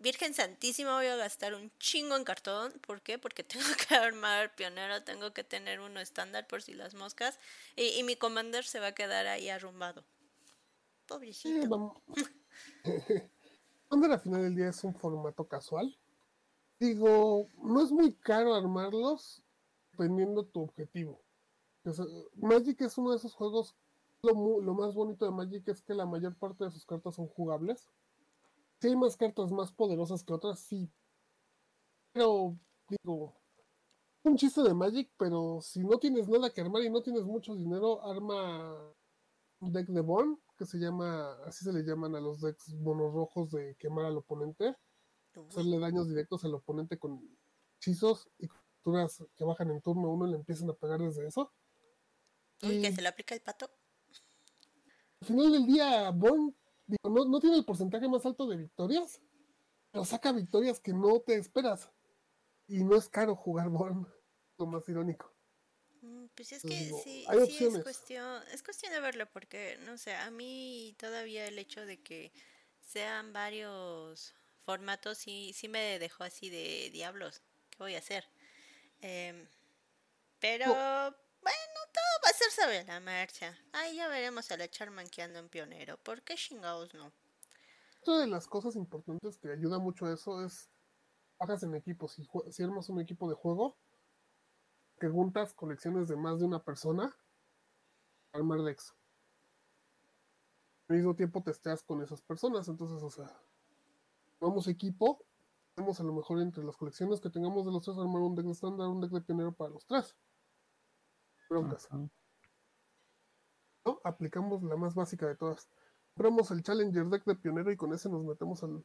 [0.00, 2.72] Virgen Santísima, voy a gastar un chingo en cartón.
[2.86, 3.18] ¿Por qué?
[3.18, 7.38] Porque tengo que armar pionero, tengo que tener uno estándar por si las moscas.
[7.76, 10.02] Y, y mi commander se va a quedar ahí arrumbado.
[10.02, 11.68] Sí, Pobrecito.
[11.68, 11.98] vamos.
[13.88, 15.96] Commander al final del día es un formato casual.
[16.78, 19.42] Digo, no es muy caro armarlos
[19.90, 21.20] dependiendo tu objetivo.
[21.84, 23.74] O sea, Magic es uno de esos juegos,
[24.22, 27.88] lo más bonito de Magic es que la mayor parte de sus cartas son jugables.
[28.80, 30.90] Si hay más cartas más poderosas que otras, sí.
[32.12, 32.56] Pero,
[32.88, 33.36] digo,
[34.22, 37.54] un chiste de Magic, pero si no tienes nada que armar y no tienes mucho
[37.54, 38.94] dinero, arma
[39.60, 43.12] un deck de Bond, que se llama, así se le llaman a los decks monos
[43.12, 44.74] rojos de quemar al oponente,
[45.48, 47.20] hacerle daños directos al oponente con
[47.76, 51.52] hechizos y criaturas que bajan en turno uno y le empiezan a pegar desde eso.
[52.62, 53.70] uy, Y que se le aplica el pato.
[55.20, 56.54] al final del día, Bond
[56.90, 59.20] digo, no, no tiene el porcentaje más alto de victorias,
[59.90, 61.90] pero saca victorias que no te esperas.
[62.68, 64.06] Y no es caro jugar Bond,
[64.58, 65.34] lo más irónico.
[66.02, 69.98] Mm, Pues es que digo, sí, sí es cuestión, es cuestión de verlo porque, no
[69.98, 72.32] sé, a mí todavía el hecho de que
[72.80, 77.42] sean varios formatos sí, sí me dejó así de diablos.
[77.70, 78.24] ¿Qué voy a hacer?
[79.00, 79.48] Em,
[80.38, 83.56] pero bueno, todo va a ser sobre la marcha.
[83.72, 85.96] Ahí ya veremos a la Charman que anda en pionero.
[85.98, 87.12] ¿Por qué chingados no?
[88.02, 90.70] Otra de las cosas importantes que ayuda mucho a eso es
[91.38, 92.08] bajas en equipo.
[92.08, 93.76] Si, si armas un equipo de juego,
[94.98, 97.16] que juntas colecciones de más de una persona,
[98.32, 98.94] armar decks.
[100.88, 103.30] Al mismo tiempo testeas con esas personas, entonces, o sea,
[104.40, 105.24] vamos equipo,
[105.76, 108.44] vamos a lo mejor entre las colecciones que tengamos de los tres armar un deck
[108.46, 110.16] de estándar, un deck de pionero para los tres.
[111.50, 111.88] Broncas.
[111.90, 112.08] ¿no?
[114.04, 115.68] Aplicamos la más básica de todas.
[116.14, 118.76] Compramos el Challenger deck de pionero y con ese nos metemos al.
[118.76, 118.82] a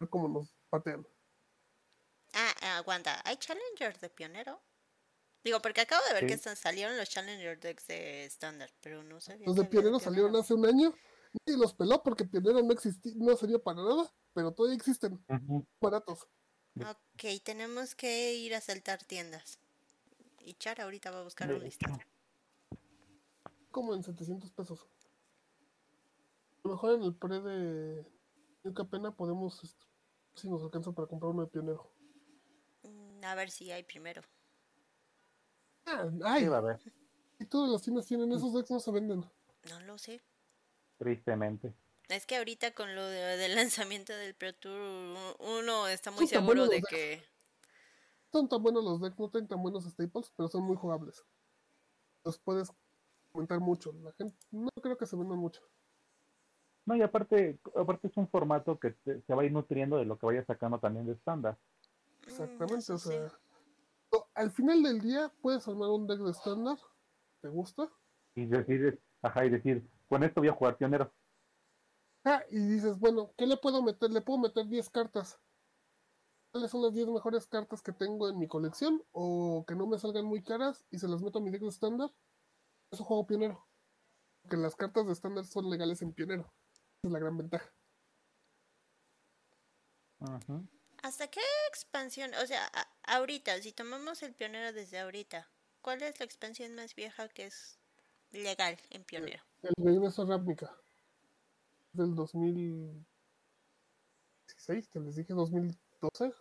[0.00, 1.06] ver cómo nos patean.
[2.34, 4.62] Ah, aguanta, ¿hay Challenger de pionero?
[5.42, 6.26] Digo, porque acabo de ver Sí.
[6.26, 9.46] que están- salieron los Challenger decks de estándar, pero no sabía.
[9.46, 10.92] Los de pionero salieron hace un año.
[11.46, 15.66] Nadie los peló porque pionero no existía, no sería para nada, pero todavía existen Ujú.
[15.80, 16.28] baratos.
[16.78, 19.58] Ok, tenemos que ir a saltar tiendas.
[20.46, 21.98] Y Char ahorita va a buscar un listado.
[23.72, 24.86] Como en 700 pesos.
[26.62, 28.06] A lo mejor en el pre de
[28.62, 29.84] Yuca Pena podemos, este,
[30.36, 31.90] si nos alcanza para comprar uno de pionero.
[32.84, 34.22] Mm, A ver si hay primero.
[35.84, 36.80] Ah, Sí, ay, va a haber,
[37.40, 39.24] y todas las tiendas tienen esos decks, no se venden.
[39.68, 40.22] No lo sé.
[40.98, 41.74] tristemente.
[42.08, 44.80] Es que ahorita con lo de- del lanzamiento del Pro Tour,
[45.40, 47.22] uno está muy Son seguro de que...
[48.32, 51.24] Son tan buenos los decks, no tienen tan buenos staples, pero son muy jugables.
[52.24, 52.70] Los puedes
[53.32, 53.92] comentar mucho.
[53.92, 55.62] La gente no creo que se vendan mucho.
[56.86, 60.04] No, y aparte, aparte es un formato que te- se va a ir nutriendo de
[60.04, 61.58] lo que vaya sacando también de estándar.
[62.26, 63.08] mm, Exactamente, eso o sí.
[63.08, 63.32] sea.
[64.12, 66.78] no, al final del día puedes armar un deck de estándar.
[67.40, 67.88] ¿Te gusta?
[68.34, 71.12] Y decir, ajá, y decir, con esto voy a jugar pionero.
[72.24, 74.10] Ah, y dices, bueno, ¿qué le puedo meter?
[74.10, 75.40] Le puedo meter 10 cartas.
[76.56, 79.04] ¿Cuáles son las 10 mejores cartas que tengo en mi colección?
[79.12, 81.68] O que no me salgan muy caras y se las meto a mi deck de
[81.68, 82.10] estándar.
[82.90, 83.68] Eso juego pionero.
[84.40, 86.50] Porque las cartas de estándar son legales en pionero.
[86.72, 87.70] Esa es la gran ventaja.
[91.02, 92.32] ¿Hasta qué expansión?
[92.42, 92.66] O sea,
[93.02, 95.50] ahorita, si tomamos el pionero desde ahorita,
[95.82, 97.78] ¿cuál es la expansión más vieja que es
[98.30, 99.44] legal en pionero?
[99.60, 100.74] El regreso a Ravnica.
[101.92, 106.32] Del 2016, que les dije 2012.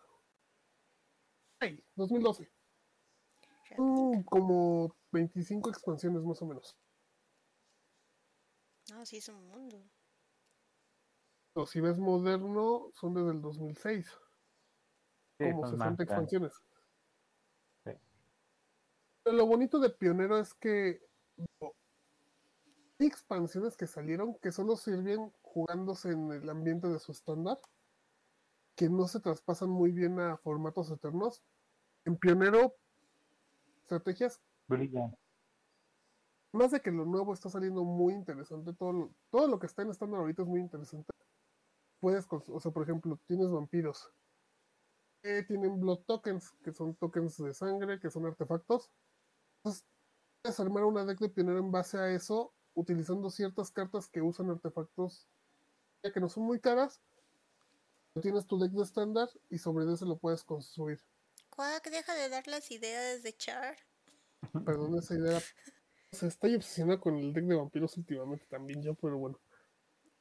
[1.65, 2.51] Ay, 2012.
[3.77, 6.77] Mm, como 25 expansiones más o menos.
[8.91, 9.83] No, sí es un mundo.
[11.53, 14.05] O si ves moderno, son desde el 2006.
[15.37, 16.07] Sí, como son 60 más grandes.
[16.07, 16.53] expansiones.
[17.83, 17.91] Sí.
[19.23, 21.01] Pero lo bonito de Pionero es que
[22.99, 27.59] hay expansiones que salieron que solo sirven jugándose en el ambiente de su estándar,
[28.75, 31.43] que no se traspasan muy bien a formatos eternos.
[32.05, 32.75] En Pionero,
[33.81, 35.15] estrategias, Brillan.
[36.51, 39.81] más de que lo nuevo está saliendo muy interesante, todo lo, todo lo que está
[39.81, 41.11] en estándar ahorita es muy interesante.
[41.99, 44.11] Puedes, o sea, por ejemplo, tienes vampiros
[45.25, 48.91] que tienen blood tokens, que son tokens de sangre, que son artefactos.
[49.57, 49.83] Entonces,
[50.43, 54.51] puedes armar una deck de pionero en base a eso, utilizando ciertas cartas que usan
[54.51, 55.27] artefactos,
[56.03, 57.01] ya que no son muy caras.
[58.21, 61.01] Tienes tu deck de estándar y sobre ese lo puedes construir.
[61.55, 63.77] Quack, deja de dar las ideas de Char.
[64.65, 65.39] Perdón, esa idea.
[66.11, 69.39] O sea, estoy obsesionado con el deck de vampiros últimamente también yo, pero bueno.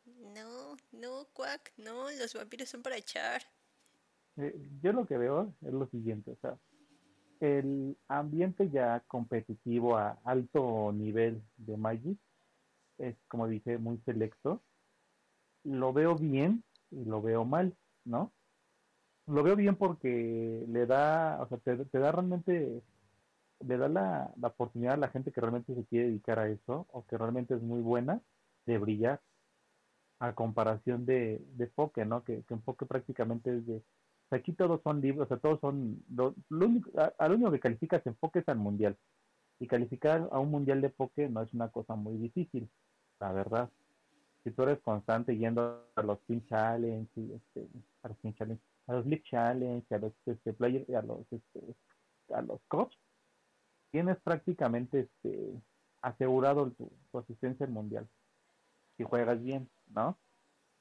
[0.04, 3.42] No, no, Quack, no, los vampiros son para Char.
[4.36, 6.58] Eh, yo lo que veo es lo siguiente, o sea,
[7.40, 12.18] el ambiente ya competitivo a alto nivel de Magic
[12.98, 14.62] es, como dije, muy selecto.
[15.64, 18.32] Lo veo bien y lo veo mal, ¿no?
[19.26, 22.82] Lo veo bien porque le da, o sea, te, te da realmente,
[23.60, 26.86] le da la, la, oportunidad a la gente que realmente se quiere dedicar a eso
[26.92, 28.20] o que realmente es muy buena
[28.66, 29.20] de brillar
[30.18, 32.24] a comparación de, de Poke, ¿no?
[32.24, 33.82] Que, que Poke prácticamente es de,
[34.30, 38.14] aquí todos son libros, o sea, todos son, lo, único, a, único que calificas en
[38.14, 38.96] Poke es al mundial.
[39.60, 42.68] Y calificar a un mundial de Poke no es una cosa muy difícil,
[43.20, 43.70] la verdad.
[44.42, 47.68] Si tú eres constante yendo a los Team Challenge, y, este,
[48.02, 51.60] a los Team Challenge, a los League Challenge, a los este, player, a los este,
[52.32, 52.94] a los coach,
[53.90, 55.62] tienes prácticamente este
[56.02, 58.08] asegurado tu, asistencia al mundial.
[58.96, 60.18] Si juegas bien, ¿no?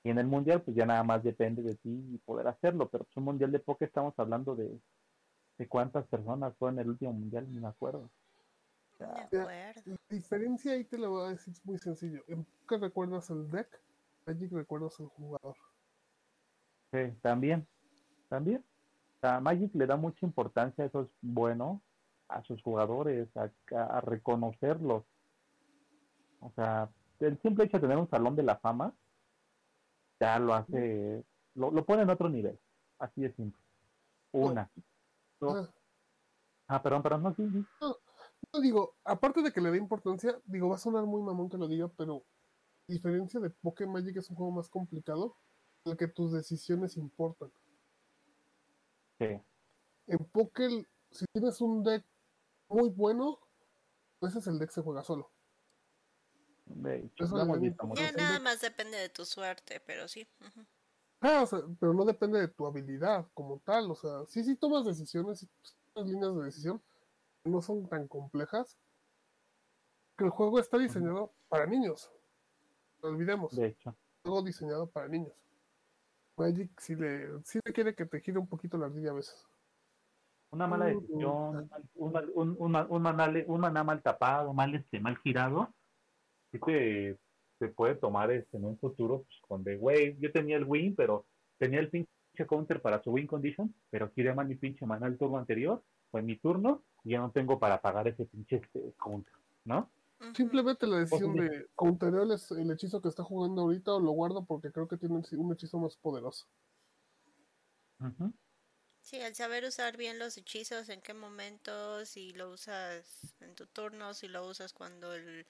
[0.04, 2.90] Y en el mundial, pues ya nada más depende de ti y poder hacerlo.
[2.90, 4.78] Pero pues un mundial de poker estamos hablando de,
[5.58, 8.10] de cuántas personas fue en el último mundial, ni me acuerdo.
[9.00, 9.74] La
[10.10, 12.22] diferencia ahí te lo voy a decir es muy sencillo.
[12.28, 13.80] En poker recuerdas el deck,
[14.26, 15.56] Magic recuerdas el jugador.
[16.92, 17.68] Sí, también
[18.34, 18.66] también.
[19.22, 21.84] O Magic le da mucha importancia, eso es bueno,
[22.28, 25.04] a sus jugadores, a, reconocerlos.
[26.40, 28.92] O sea, el simple hecho de tener un salón de la fama
[30.20, 32.58] ya lo hace, lo, lo pone en otro nivel.
[32.98, 33.62] Así de simple.
[34.32, 34.68] Una.
[35.40, 35.70] Dos.
[36.68, 37.44] Ah, perdón, perdón, no, sí,
[37.82, 41.58] No, digo, aparte de que le dé importancia, digo, va a sonar muy mamón que
[41.58, 42.24] lo diga, pero
[42.88, 45.38] diferencia de Pokémon Magic es un juego más complicado
[45.86, 47.52] en el que tus decisiones importan.
[49.20, 50.70] En Poker,
[51.12, 52.06] si tienes un deck
[52.68, 53.40] muy bueno,
[54.22, 55.32] ese es el deck se juega solo.
[57.96, 60.28] ya nada más depende de tu suerte, pero sí.
[61.22, 61.46] Ah,
[61.80, 63.90] pero no depende de tu habilidad como tal.
[63.92, 65.48] O sea, sí, sí tomas decisiones,
[65.96, 66.82] las líneas de decisión
[67.46, 68.78] no son tan complejas.
[70.18, 72.12] Que el juego está diseñado para niños.
[73.02, 73.56] No olvidemos.
[73.56, 73.96] De hecho.
[74.24, 75.34] Juego diseñado para niños.
[76.38, 79.48] Magic sí le, sí le quiere que te gire un poquito la ardilla a veces.
[80.52, 85.74] Una mala decisión, un, un, un, un, maná mal tapado, mal este, mal girado,
[86.52, 87.18] sí te,
[87.58, 90.96] se puede tomar este, en un futuro pues, con de, güey, yo tenía el win,
[90.96, 91.26] pero
[91.58, 92.08] tenía el pinche
[92.48, 96.22] counter para su win condition, pero giré mal mi pinche maná el turno anterior, fue
[96.22, 99.34] mi turno, y ya no tengo para pagar ese pinche este, counter,
[99.66, 99.90] ¿no?
[100.36, 104.72] Simplemente la decisión de counterear el hechizo que está jugando ahorita o lo guardo porque
[104.72, 106.48] creo que tiene un hechizo más poderoso.
[109.02, 113.68] Sí, al saber usar bien los hechizos, en qué momentos, si lo usas en tu
[113.68, 115.46] turno, si lo usas cuando el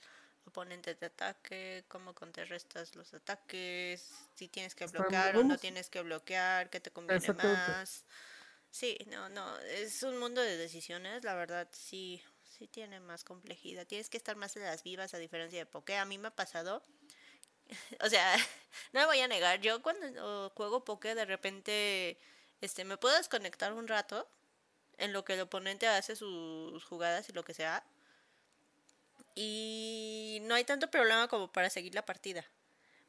[0.45, 6.01] oponente te ataque, cómo contrarrestas los ataques, si tienes que bloquear o no tienes que
[6.01, 8.05] bloquear, qué te conviene más.
[8.71, 12.23] Sí, no, no, es un mundo de decisiones, la verdad, sí,
[12.63, 13.85] sí tiene más complejidad.
[13.85, 15.97] Tienes que estar más en las vivas a diferencia de Poké.
[15.97, 16.81] A mí me ha pasado.
[18.01, 18.37] o sea,
[18.93, 19.59] no me voy a negar.
[19.59, 22.17] Yo cuando juego Poké de repente
[22.61, 24.25] este, me puedo desconectar un rato
[24.97, 27.83] en lo que el oponente hace sus jugadas y lo que sea.
[29.35, 32.45] Y no hay tanto problema como para seguir la partida.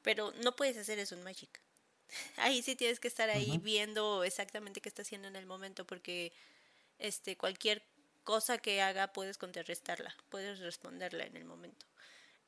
[0.03, 1.61] Pero no puedes hacer eso en Magic.
[2.39, 6.33] Ahí sí tienes que estar ahí viendo exactamente qué está haciendo en el momento porque
[6.99, 7.83] este cualquier
[8.25, 11.87] cosa que haga puedes contrarrestarla, puedes responderla en el momento.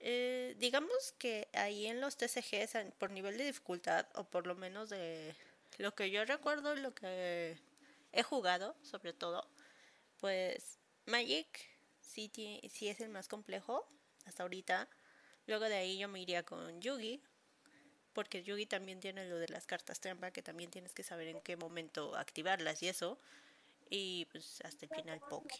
[0.00, 4.90] Eh, digamos que ahí en los TCGs, por nivel de dificultad, o por lo menos
[4.90, 5.34] de
[5.78, 7.58] lo que yo recuerdo lo que
[8.12, 9.48] he jugado, sobre todo,
[10.18, 11.46] pues Magic
[12.00, 12.30] sí,
[12.70, 13.86] sí es el más complejo
[14.24, 14.88] hasta ahorita.
[15.46, 17.22] Luego de ahí yo me iría con Yugi,
[18.12, 21.40] porque Yugi también tiene lo de las cartas trampa, que también tienes que saber en
[21.40, 23.18] qué momento activarlas y eso
[23.90, 25.54] y pues hasta el final Poke.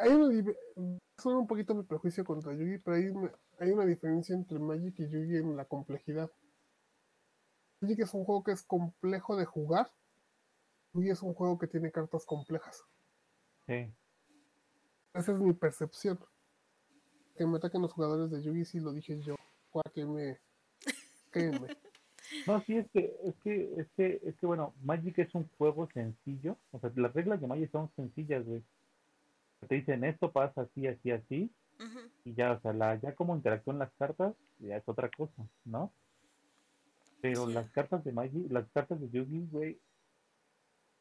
[0.00, 0.54] Hay una
[1.18, 4.98] solo un poquito mi prejuicio contra Yugi, pero hay una, hay una diferencia entre Magic
[4.98, 6.30] y Yugi en la complejidad.
[7.80, 9.92] Magic es un juego que es complejo de jugar.
[10.94, 12.84] Yugi es un juego que tiene cartas complejas.
[13.66, 13.92] Sí.
[15.14, 16.18] Esa es mi percepción.
[17.36, 19.36] Que me ataquen los jugadores de Yugi si lo dije yo.
[19.94, 20.40] Que me.
[22.46, 25.88] No, sí, es que, es que, es que, es que, bueno, Magic es un juego
[25.92, 26.56] sencillo.
[26.70, 28.62] O sea, las reglas de Magic son sencillas, güey.
[29.68, 31.50] Te dicen esto pasa así, así, así.
[32.24, 35.92] Y ya, o sea, la, ya como interactúan las cartas, ya es otra cosa, ¿no?
[37.20, 39.78] Pero las cartas de Magic, las cartas de Yugi, güey,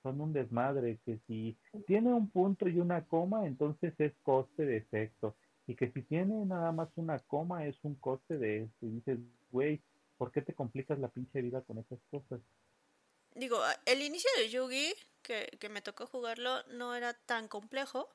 [0.04, 1.00] son un desmadre.
[1.06, 5.36] Que si tiene un punto y una coma, entonces es coste de efecto.
[5.68, 8.86] Y que si tiene nada más una coma, es un coste de esto.
[8.86, 9.20] Y dices,
[9.52, 9.82] güey,
[10.22, 12.40] ¿por qué te complicas la pinche vida con esas cosas?
[13.34, 14.94] Digo, el inicio de Yugi,
[15.24, 18.08] que, que me tocó jugarlo, no era tan complejo.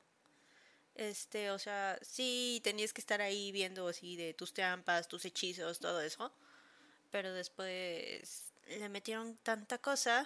[0.95, 5.79] Este, o sea, sí tenías que estar ahí viendo así de tus trampas, tus hechizos,
[5.79, 6.33] todo eso.
[7.11, 10.25] Pero después le metieron tanta cosa.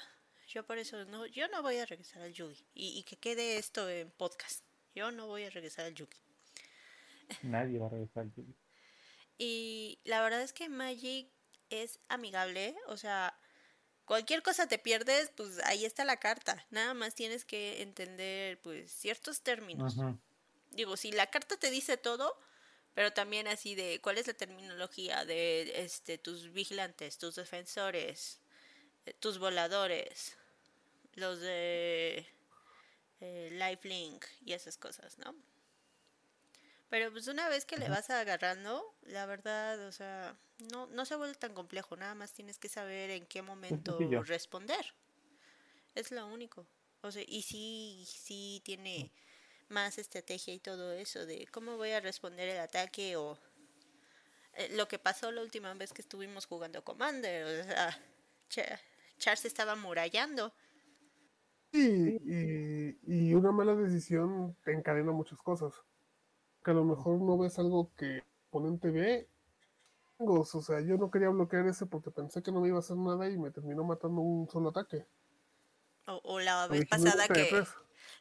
[0.49, 2.63] Yo por eso no, yo no voy a regresar al Yugi.
[2.75, 4.63] Y, y que quede esto en podcast.
[4.93, 6.19] Yo no voy a regresar al Yugi.
[7.41, 8.55] Nadie va a regresar al Yugi.
[9.39, 11.40] Y la verdad es que Magic
[11.71, 13.37] es amigable, o sea,
[14.05, 16.65] cualquier cosa te pierdes, pues ahí está la carta.
[16.69, 19.95] Nada más tienes que entender pues ciertos términos.
[20.71, 22.37] Digo, si la carta te dice todo,
[22.93, 28.39] pero también así de cuál es la terminología de este tus vigilantes, tus defensores,
[29.05, 30.35] eh, tus voladores,
[31.15, 32.27] los de
[33.21, 35.35] eh, lifelink y esas cosas, ¿no?
[36.91, 40.37] Pero pues una vez que le vas agarrando, la verdad, o sea,
[40.71, 44.85] no, no se vuelve tan complejo, nada más tienes que saber en qué momento responder.
[45.95, 46.67] Es lo único.
[47.01, 49.11] O sea, y sí, sí tiene
[49.69, 53.39] más estrategia y todo eso de cómo voy a responder el ataque o
[54.53, 57.97] eh, lo que pasó la última vez que estuvimos jugando Commander, o sea,
[58.49, 58.79] Cha-
[59.17, 60.53] Char se estaba murallando.
[61.73, 65.73] Sí, y, y una mala decisión te encadena muchas cosas.
[66.63, 69.27] Que a lo mejor no ves algo que el oponente ve.
[70.17, 72.97] O sea, yo no quería bloquear ese porque pensé que no me iba a hacer
[72.97, 75.05] nada y me terminó matando un solo ataque.
[76.07, 77.69] O, o la vez pasada de que tres.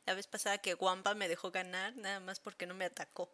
[0.06, 3.30] la vez pasada que Wampa me dejó ganar nada más porque no me atacó.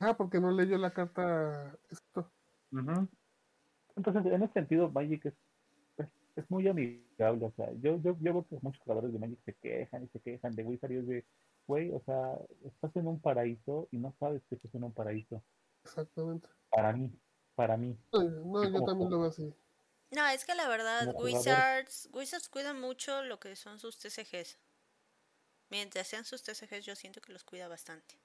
[0.00, 1.78] Ah, porque no leyó la carta.
[1.88, 2.28] Esto.
[3.94, 5.34] Entonces, en ese sentido, Magic es,
[5.98, 7.46] es, es muy amigable.
[7.46, 10.18] O sea, yo, yo, yo veo que muchos jugadores de Magic se quejan y se
[10.18, 11.24] quejan de Wizard y es de,
[11.66, 15.42] güey, o sea, estás en un paraíso y no sabes que estás en un paraíso.
[15.84, 16.48] Exactamente.
[16.70, 17.10] Para mí,
[17.54, 17.96] para mí.
[18.12, 19.54] No, yo también lo veo así.
[20.10, 21.14] No, es que la verdad.
[21.16, 24.58] Wizards Wizards cuida mucho lo que son sus TCGs.
[25.70, 28.18] Mientras sean sus TCGs yo siento que los cuida bastante.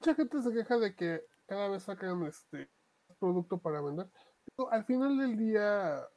[0.00, 2.70] Mucha gente se queja de que cada vez sacan este
[3.18, 4.08] producto para vender.
[4.56, 6.08] Pero al final del día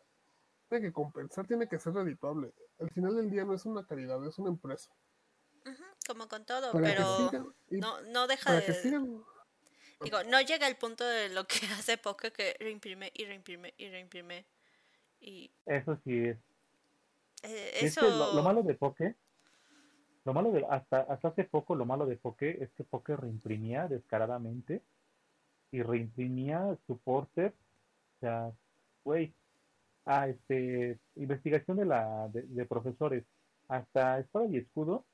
[0.69, 2.53] tiene que compensar, tiene que ser redituable.
[2.79, 4.89] Al final del día no es una caridad, es una empresa.
[6.07, 8.73] Como con todo, Para pero sigan, no, no deja de...
[8.73, 9.23] sigan
[10.03, 13.89] Digo, no llega al punto de lo que hace poco que reimprime y reimprime y
[13.89, 14.45] reimprime.
[15.19, 16.37] Y Eso sí es.
[17.43, 18.01] eh, Es eso...
[18.01, 19.15] que lo, lo malo de Poké,
[20.25, 23.87] lo malo de, hasta, hasta hace poco, lo malo de Poké es que Poké reimprimía
[23.87, 24.81] descaradamente
[25.71, 27.53] y reimprimía su porter,
[28.17, 28.51] o sea,
[29.03, 29.33] güey,
[30.05, 33.23] a este, investigación de la, de, de profesores,
[33.67, 35.05] hasta espada y escudo,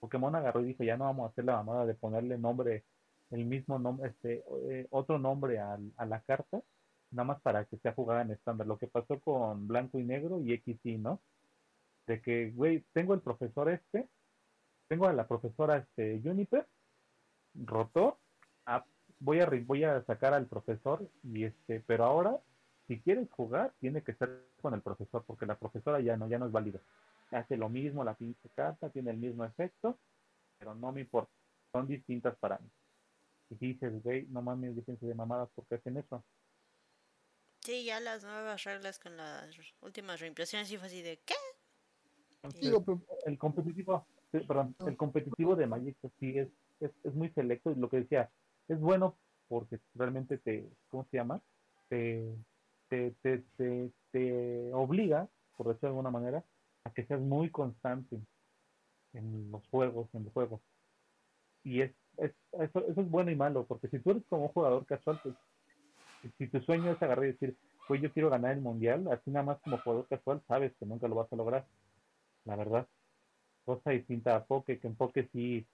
[0.00, 2.84] Pokémon agarró y dijo, ya no vamos a hacer la mamada de ponerle nombre,
[3.30, 6.62] el mismo nombre, este, eh, otro nombre al- a, la carta,
[7.10, 10.40] nada más para que sea jugada en estándar, lo que pasó con blanco y negro
[10.40, 11.20] y XY, ¿no?
[12.06, 14.08] de que, güey, tengo el profesor este,
[14.88, 16.66] tengo a la profesora este Juniper,
[17.54, 18.16] Rotor,
[18.66, 18.84] ah,
[19.20, 22.38] voy a voy a sacar al profesor y este, pero ahora
[22.86, 26.38] si quieres jugar tiene que ser con el profesor porque la profesora ya no ya
[26.38, 26.80] no es válida.
[27.30, 29.98] Hace lo mismo la pinche carta, tiene el mismo efecto,
[30.58, 31.32] pero no me importa,
[31.72, 32.68] son distintas para mí.
[33.50, 36.24] Y dices, güey, no mames, déjense de mamadas porque hacen eso.
[37.60, 41.34] Sí, ya las nuevas reglas con las últimas reimpresiones y fue así de ¿qué?
[43.26, 46.48] El competitivo, perdón, el competitivo de Magic pues, sí es,
[46.80, 48.30] es, es muy selecto y lo que decía,
[48.68, 49.16] es bueno
[49.48, 51.40] porque realmente te, ¿cómo se llama?
[51.88, 52.34] Te,
[52.88, 56.44] te, te, te, te obliga, por decirlo de alguna manera,
[56.84, 58.20] a que seas muy constante
[59.12, 60.60] en los juegos, en el juego.
[61.62, 64.48] Y es, es, eso, eso es bueno y malo, porque si tú eres como un
[64.48, 65.34] jugador casual, pues,
[66.38, 67.56] si tu sueño es agarrar y decir,
[67.86, 71.08] pues yo quiero ganar el mundial, así nada más como jugador casual sabes que nunca
[71.08, 71.66] lo vas a lograr
[72.44, 72.86] la verdad.
[73.64, 75.66] Cosa distinta a Poke, que en Poke sí,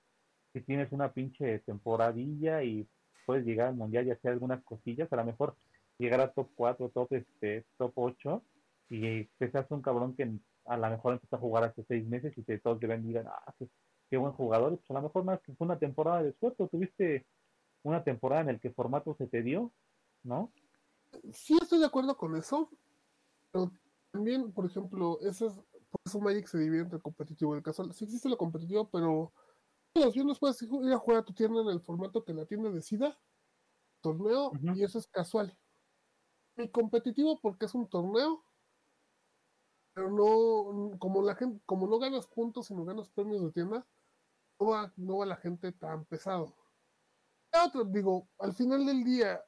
[0.53, 2.87] sí tienes una pinche temporadilla y
[3.27, 5.57] puedes llegar al mundial y hacer algunas cosillas, a lo mejor
[5.99, 8.43] llegar a top 4, top este, top 8
[8.91, 10.33] y te seas un cabrón que
[10.67, 13.55] a lo mejor empieza a jugar hace seis meses y que todos deben digan, ah,
[13.59, 13.69] qué,
[14.09, 17.27] qué buen jugador, pues a lo mejor más que fue una temporada de suerte, tuviste
[17.83, 19.73] una temporada en el que formato se te dio,
[20.23, 20.53] ¿no?
[21.33, 22.71] sí estoy de acuerdo con eso.
[23.51, 23.71] Pero
[24.13, 27.65] también, por ejemplo, ese es, por eso Magic se divide entre el competitivo y el
[27.65, 27.93] casual.
[27.93, 29.33] Sí existe lo competitivo, pero
[29.95, 32.71] los viernes puedes ir a jugar a tu tienda en el formato que la tienda
[32.71, 33.19] decida,
[34.01, 35.57] torneo, y eso es casual.
[36.57, 38.45] Mi competitivo porque es un torneo,
[39.93, 43.87] pero no, como la gente, como no ganas puntos, sino ganas premios de tienda,
[44.59, 46.55] no va, no va la gente tan pesado.
[47.65, 49.43] Otro, digo, al final del día,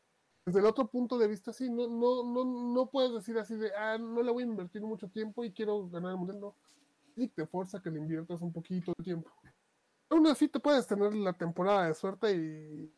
[0.44, 3.72] desde el otro punto de vista, sí, no, no, no, no puedes decir así de,
[3.76, 6.56] ah, no le voy a invertir mucho tiempo y quiero ganar el mundial, no.
[7.14, 9.30] Sí, te fuerza que le inviertas un poquito de tiempo.
[10.10, 12.92] Aún así te puedes tener la temporada de suerte y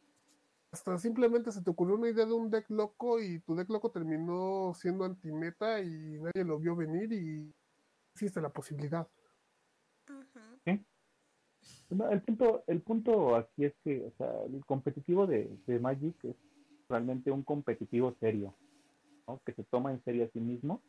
[0.75, 3.93] hasta simplemente se te ocurrió una idea de un deck loco y tu deck loco
[3.93, 7.55] terminó siendo antimeta y nadie lo vio venir y
[8.13, 9.07] existe la posibilidad.
[11.91, 16.17] No, el punto, el punto aquí es que, o sea, el competitivo de, de Magic
[16.25, 16.37] es
[16.89, 18.53] realmente un competitivo serio,
[19.29, 19.41] ¿no?
[19.47, 20.83] Que se toma en serio a sí mismo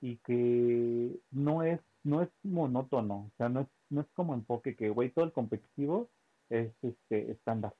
[0.00, 4.74] y que no es, no es monótono, o sea, no es, no es como enfoque
[4.74, 6.10] que, güey, todo el competitivo
[6.50, 7.76] es este estándar.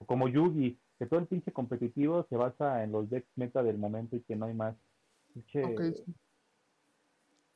[0.00, 3.78] O Como Yugi, que todo el pinche competitivo se basa en los decks meta del
[3.78, 4.74] momento y que no hay más.
[5.34, 5.62] Pinche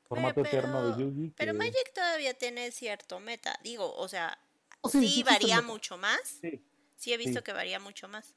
[0.07, 1.30] formato Eh, eterno de pero- Yugi.
[1.36, 3.59] Pero Magic todavía tiene cierto meta.
[3.62, 4.38] Digo, o sea,
[4.82, 6.20] Oh, sí, sí, sí existe varía mucho más.
[6.40, 6.62] Sí,
[6.97, 7.45] Sí he visto Sí.
[7.45, 8.34] que varía mucho más.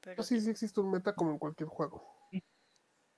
[0.00, 2.02] Pero No, sí, sí existe un meta como en cualquier juego.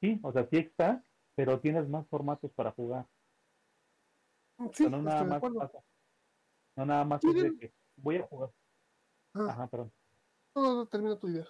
[0.00, 1.02] sí, o sea, sí está,
[1.34, 3.06] pero tienes más formatos para jugar.
[4.58, 5.82] Mm, Sí, no nada más pasa.
[6.76, 7.58] No nada más es de Miren.
[7.58, 8.50] que voy a jugar.
[9.34, 9.92] Ah, Ajá, perdón.
[10.54, 11.46] No, no, termina tu idea.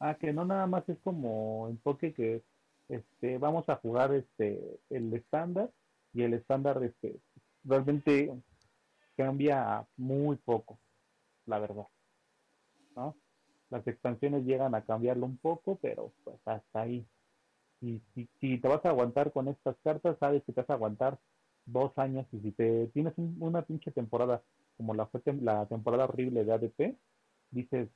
[0.00, 2.42] Ah, que no nada más es como enfoque que
[2.88, 5.70] este vamos a jugar este el estándar
[6.12, 7.20] y el estándar este
[7.64, 8.30] realmente
[9.16, 10.78] cambia muy poco,
[11.46, 11.86] la verdad.
[12.96, 13.14] ¿No?
[13.70, 17.06] Las expansiones llegan a cambiarlo un poco, pero pues hasta ahí.
[17.80, 18.00] Y
[18.40, 21.18] si, te vas a aguantar con estas cartas, sabes que te vas a aguantar
[21.66, 24.42] dos años y si te tienes un- una pinche temporada
[24.76, 26.96] como la fue la temporada horrible de ADP,
[27.54, 27.88] dices,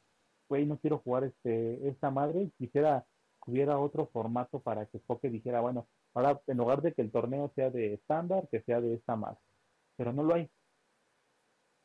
[0.49, 3.05] güey, no quiero jugar este esta madre, quisiera
[3.45, 7.11] que hubiera otro formato para que Poké dijera, bueno, ahora en lugar de que el
[7.11, 9.39] torneo sea de estándar, que sea de esta madre.
[9.97, 10.49] Pero no lo hay.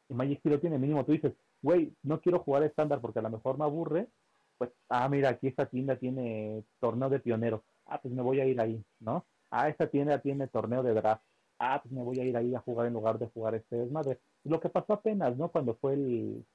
[0.09, 1.05] Y Magic sí lo tiene mínimo.
[1.05, 4.09] Tú dices, güey, no quiero jugar estándar porque a lo mejor me aburre.
[4.57, 7.63] Pues, ah, mira, aquí esta tienda tiene torneo de pionero.
[7.85, 9.25] Ah, pues me voy a ir ahí, ¿no?
[9.49, 11.23] Ah, esta tienda tiene torneo de draft.
[11.59, 14.19] Ah, pues me voy a ir ahí a jugar en lugar de jugar este desmadre.
[14.43, 15.49] Lo que pasó apenas, ¿no?
[15.49, 16.45] Cuando fue el...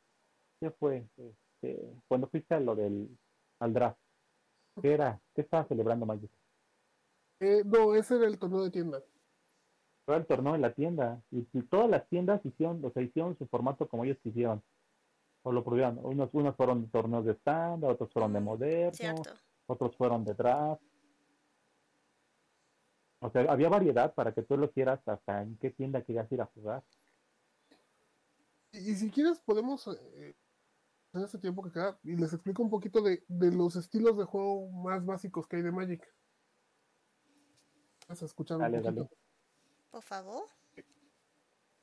[0.60, 1.06] ¿Qué fue?
[1.16, 3.08] Este, cuando fuiste a lo del...
[3.60, 3.98] al draft.
[4.80, 5.20] ¿Qué era?
[5.34, 6.30] ¿Qué estaba celebrando Magic?
[7.40, 9.02] Eh, no, ese era el torneo de tienda.
[10.04, 11.22] Fue el torneo en la tienda.
[11.30, 14.62] Y, y todas las tiendas hicieron, o sea, hicieron su formato como ellos quisieron.
[15.42, 15.98] O lo prohibieron.
[16.04, 19.30] Unos, unos fueron torneos de estándar, otros fueron de Mm, moderno, cierto.
[19.66, 20.82] otros fueron de draft.
[23.20, 26.40] O sea, había variedad para que tú lo quieras hasta en qué tienda querías ir
[26.40, 26.84] a jugar.
[28.72, 30.34] Y, y si quieres, podemos, eh,
[31.12, 34.24] en este tiempo que queda, y les explico un poquito de, de los estilos de
[34.24, 36.02] juego más básicos que hay de Magic.
[38.08, 39.08] Vas a escuchar un Dale, dale.
[39.90, 40.44] Por favor.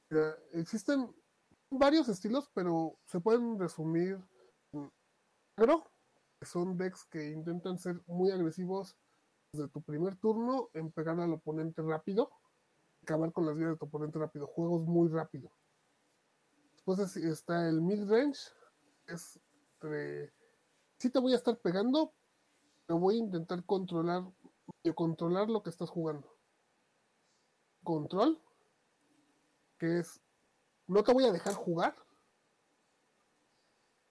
[0.10, 1.14] Mira, existen
[1.70, 4.20] varios estilos, pero se pueden resumir
[4.72, 4.92] en
[5.56, 5.90] agro,
[6.40, 8.96] que son decks que intentan ser muy agresivos
[9.52, 12.30] desde tu primer turno, en pegar al oponente rápido,
[13.02, 15.52] acabar con las vidas de tu oponente rápido, juegos muy rápido.
[16.74, 18.64] Después es- está el mid-range, que
[19.08, 19.39] es
[19.76, 20.34] entre,
[20.97, 22.14] sí te voy a estar pegando,
[22.86, 24.24] pero voy a intentar controlar,
[24.95, 26.32] controlar lo que estás jugando.
[27.84, 28.41] Control,
[29.78, 30.20] que es
[30.88, 31.95] no te voy a dejar jugar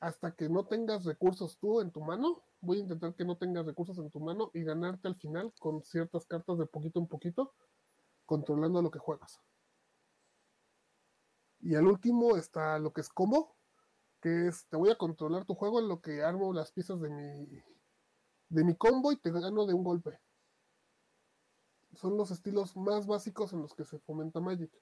[0.01, 2.43] hasta que no tengas recursos tú en tu mano.
[2.61, 5.83] Voy a intentar que no tengas recursos en tu mano y ganarte al final con
[5.85, 7.55] ciertas cartas de poquito en poquito,
[8.27, 9.41] controlando lo que juegas.
[11.61, 13.54] Y al último está lo que es combo,
[14.25, 17.11] que es te voy a controlar tu juego en lo que armo las piezas de
[17.11, 17.63] mi
[18.49, 20.19] de mi combo y te gano de un golpe.
[21.93, 24.73] Son los estilos más básicos en los que se fomenta Magic.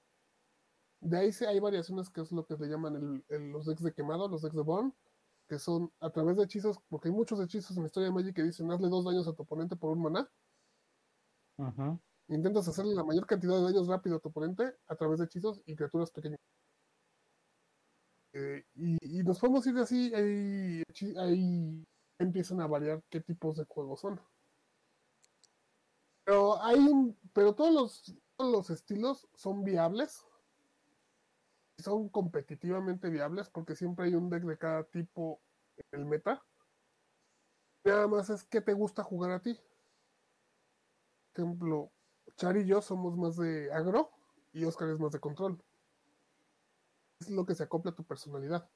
[1.01, 3.83] De ahí sí hay variaciones que es lo que le llaman el- el- los decks
[3.83, 4.95] de quemado, los decks de Burn,
[5.49, 8.33] que son a través de hechizos, porque hay muchos hechizos en la historia de Magic
[8.35, 10.31] que dicen hazle dos daños a tu oponente por un maná.
[12.27, 15.61] Intentas hacerle la mayor cantidad de daños rápido a tu oponente a través de hechizos
[15.65, 16.39] y criaturas pequeñas.
[18.33, 20.83] Eh, y, nos podemos ir así, ahí,
[21.17, 21.85] ahí
[22.17, 24.19] empiezan a variar qué tipos de juegos son.
[26.25, 30.25] Pero hay un, pero todos los, los estilos son viables,
[31.77, 35.41] son competitivamente viables porque siempre hay un deck de cada tipo
[35.77, 36.43] en el meta.
[37.83, 39.59] Nada más es que te gusta jugar a ti.
[41.33, 41.91] Por ejemplo,
[42.37, 44.09] Char y yo somos más de agro
[44.53, 45.61] y Oscar es más de control.
[47.19, 48.67] Es lo que se acopla a tu personalidad.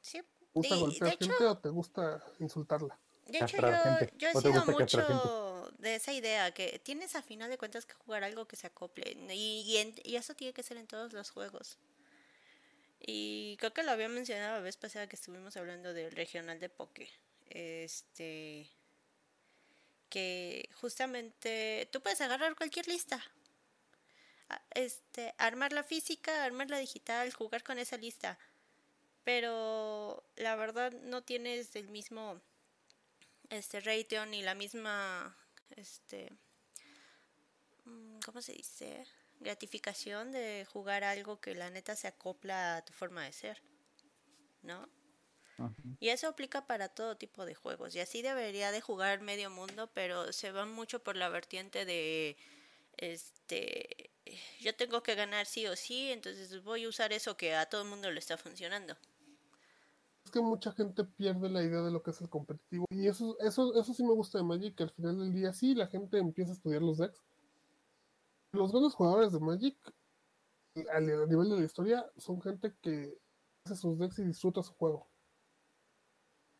[0.00, 0.20] Sí.
[0.22, 2.98] ¿Te gusta Y, golpear de hecho- gente o te gusta insultarla?
[3.26, 4.12] De hecho, yo, gente.
[4.18, 7.86] yo he ¿O te sido mucho de esa idea, que tienes a final de cuentas
[7.86, 9.16] que jugar algo que se acople.
[9.32, 11.78] Y, y, en- y eso tiene que ser en todos los juegos.
[13.00, 16.68] Y creo que lo había mencionado la vez pasada que estuvimos hablando del regional de
[16.68, 17.08] Poke.
[17.48, 18.68] Este.
[20.08, 23.22] Que justamente tú puedes agarrar cualquier lista.
[24.70, 28.38] Este, armar la física, armar la digital, jugar con esa lista.
[29.24, 32.40] Pero la verdad no tienes el mismo
[33.50, 35.36] este ratio ni la misma
[35.70, 36.32] este
[37.84, 39.06] mm, ¿cómo se dice?
[39.40, 43.62] Gratificación de jugar algo que la neta se acopla a tu forma de ser,
[44.62, 44.88] ¿no?
[45.98, 47.94] Y eso aplica para todo tipo de juegos.
[47.94, 52.36] Y así debería de jugar medio mundo, pero se va mucho por la vertiente de
[53.00, 54.10] este
[54.60, 57.82] yo tengo que ganar sí o sí, entonces voy a usar eso que a todo
[57.82, 58.94] el mundo le está funcionando.
[60.24, 62.86] Es que mucha gente pierde la idea de lo que es el competitivo.
[62.90, 65.74] Y eso, eso, eso sí me gusta de Magic, que al final del día sí
[65.74, 67.20] la gente empieza a estudiar los decks.
[68.52, 69.76] Los grandes jugadores de Magic,
[70.92, 73.18] a nivel de la historia, son gente que
[73.64, 75.08] hace sus decks y disfruta su juego.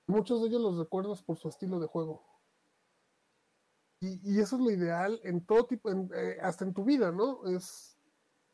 [0.07, 2.25] Muchos de ellos los recuerdas por su estilo de juego.
[4.01, 7.47] Y, eso es lo ideal en todo tipo, eh, hasta en tu vida, ¿no?
[7.47, 7.99] Es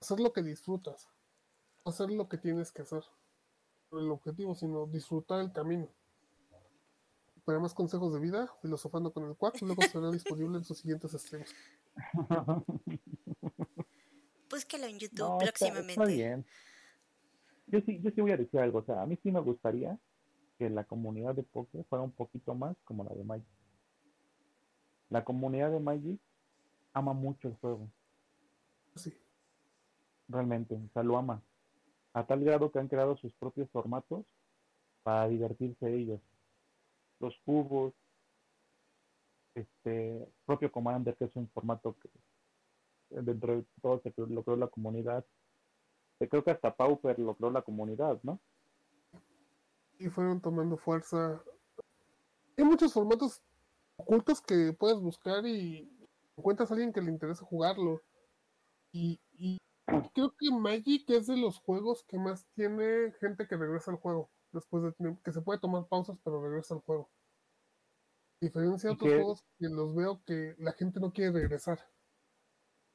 [0.01, 1.09] hacer lo que disfrutas,
[1.85, 3.05] hacer lo que tienes que hacer.
[3.93, 5.89] El objetivo, sino disfrutar el camino.
[7.45, 11.13] Para más consejos de vida, filosofando con el cuarto, luego será disponible en sus siguientes
[11.13, 11.55] streams.
[14.51, 15.93] Búsquelo en YouTube próximamente.
[15.93, 16.45] Está, bien.
[17.69, 19.97] Yo sí, yo sí voy a decir algo, o sea, a mí sí me gustaría
[20.59, 23.47] que la comunidad de Poké fuera un poquito más como la de Mike
[25.09, 26.21] la comunidad de Magic
[26.93, 27.89] ama mucho el juego.
[28.95, 29.15] Sí.
[30.29, 31.43] Realmente, o sea, lo ama.
[32.13, 34.25] A tal grado que han creado sus propios formatos
[35.03, 36.21] para divertirse ellos.
[37.21, 37.95] Los cubos,
[39.55, 42.11] este propio Commander, que es un formato que
[43.11, 45.25] dentro de todo se lo creó la comunidad.
[46.19, 48.41] Creo que hasta Pauper lo creó la comunidad, ¿no?
[49.99, 51.43] Y fueron tomando fuerza.
[52.57, 53.43] Hay muchos formatos
[53.97, 55.91] ocultos que puedes buscar y
[56.37, 58.03] encuentras a alguien que le interesa jugarlo.
[58.93, 59.21] Y,
[60.15, 64.31] creo que Magic es de los juegos que más tiene gente que regresa al juego.
[64.53, 67.11] Después de que se puede tomar pausas, pero regresa al juego.
[68.41, 71.79] diferencia de otros juegos que los veo que la gente no quiere regresar.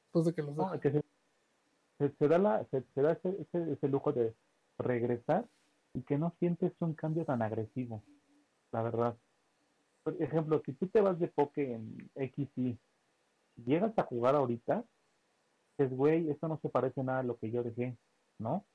[0.05, 0.55] Después de que los
[2.17, 4.35] se, da, la, se, da ese, ese lujo de
[4.79, 5.47] regresar
[5.93, 8.01] y que no sientes un cambio tan agresivo.
[8.71, 9.15] La verdad
[10.03, 12.77] por ejemplo, si tú te vas de poke en XY,
[13.65, 14.83] llegas a jugar ahorita,
[15.77, 17.97] dices, güey, esto no se parece nada a lo que yo dejé,
[18.39, 18.65] ¿no?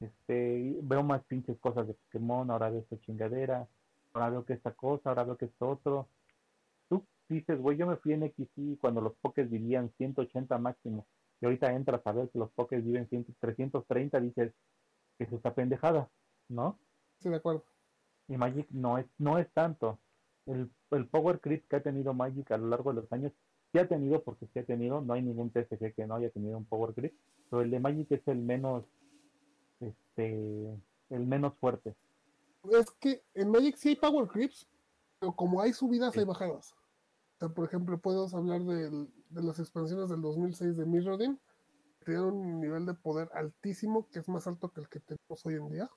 [0.00, 3.68] Este, veo más pinches cosas de Pokémon, ahora veo esta chingadera,
[4.12, 6.08] ahora veo que esta cosa, ahora veo que esto otro.
[6.88, 11.06] Tú dices, güey, yo me fui en XY cuando los pokés vivían 180 máximo,
[11.40, 14.52] y ahorita entras a ver que los pokés viven 330, dices,
[15.16, 16.10] que es esta pendejada,
[16.48, 16.78] ¿no?
[17.20, 17.64] Sí, de acuerdo.
[18.26, 19.98] Y Magic no es, no es tanto
[20.46, 23.32] el, el power creep que ha tenido Magic a lo largo de los años,
[23.72, 26.58] sí ha tenido, porque sí ha tenido, no hay ningún TCG que no haya tenido
[26.58, 27.14] un power creep,
[27.50, 28.84] pero el de Magic es el menos,
[29.80, 30.78] este,
[31.10, 31.94] el menos fuerte.
[32.70, 34.66] Es que en Magic sí hay power creeps,
[35.18, 36.72] pero como hay subidas, hay bajadas.
[36.72, 41.40] O sea, por ejemplo, puedo hablar de, de las expansiones del 2006 de Mirrodin,
[41.98, 45.44] que tienen un nivel de poder altísimo, que es más alto que el que tenemos
[45.44, 45.90] hoy en día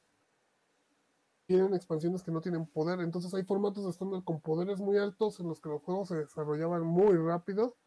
[1.47, 2.99] tienen expansiones que no tienen poder.
[2.99, 6.17] Entonces hay formatos de estándar con poderes muy altos en los que los juegos se
[6.17, 7.77] desarrollaban muy rápido.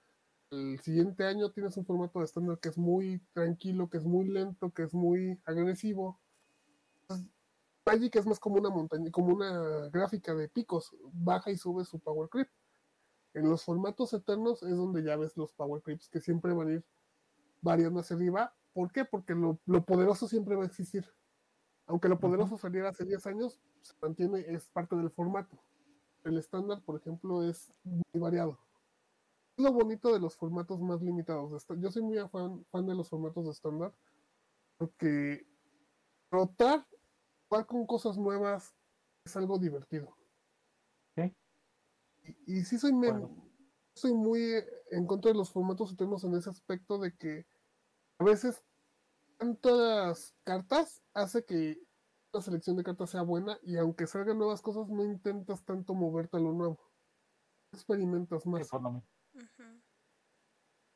[0.50, 4.24] El siguiente año tienes un formato de estándar que es muy tranquilo, que es muy
[4.24, 6.18] lento, que es muy agresivo.
[7.02, 7.28] Entonces,
[7.86, 12.00] Magic es más como una montaña, como una gráfica de picos, baja y sube su
[12.00, 12.48] power creep.
[13.34, 16.72] En los formatos eternos es donde ya ves los power creeps que siempre van a
[16.72, 16.84] ir
[17.60, 18.54] variando hacia arriba.
[18.72, 19.04] ¿Por qué?
[19.04, 21.04] Porque lo poderoso siempre va a existir.
[21.90, 25.58] Aunque lo poderoso saliera hace 10 años, se mantiene, es parte del formato.
[26.22, 28.60] El estándar, por ejemplo, es muy variado.
[29.56, 31.66] Es lo bonito de los formatos más limitados.
[31.78, 33.92] Yo soy muy fan, de los formatos de estándar,
[34.76, 35.44] porque
[36.30, 36.86] rotar,
[37.48, 38.72] jugar con cosas nuevas,
[39.24, 40.16] es algo divertido.
[41.16, 41.34] ¿Sí?
[42.22, 42.92] Y, y sí soy,
[43.94, 44.40] soy muy
[44.92, 47.46] en contra de los formatos eternos en ese aspecto de que
[48.18, 48.62] a veces
[49.40, 51.80] tantas cartas hace que
[52.32, 56.36] la selección de cartas sea buena y aunque salgan nuevas cosas no intentas tanto moverte
[56.36, 56.78] a lo nuevo.
[57.72, 58.70] Experimentas más.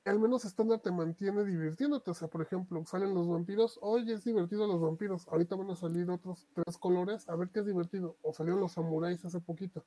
[0.04, 2.10] Al menos estándar te mantiene divirtiéndote.
[2.10, 3.78] O sea, por ejemplo, salen los vampiros.
[3.80, 5.26] Oye, es divertido los vampiros.
[5.28, 7.26] Ahorita van a salir otros tres colores.
[7.30, 8.18] A ver qué es divertido.
[8.20, 9.86] O salieron los samuráis hace poquito.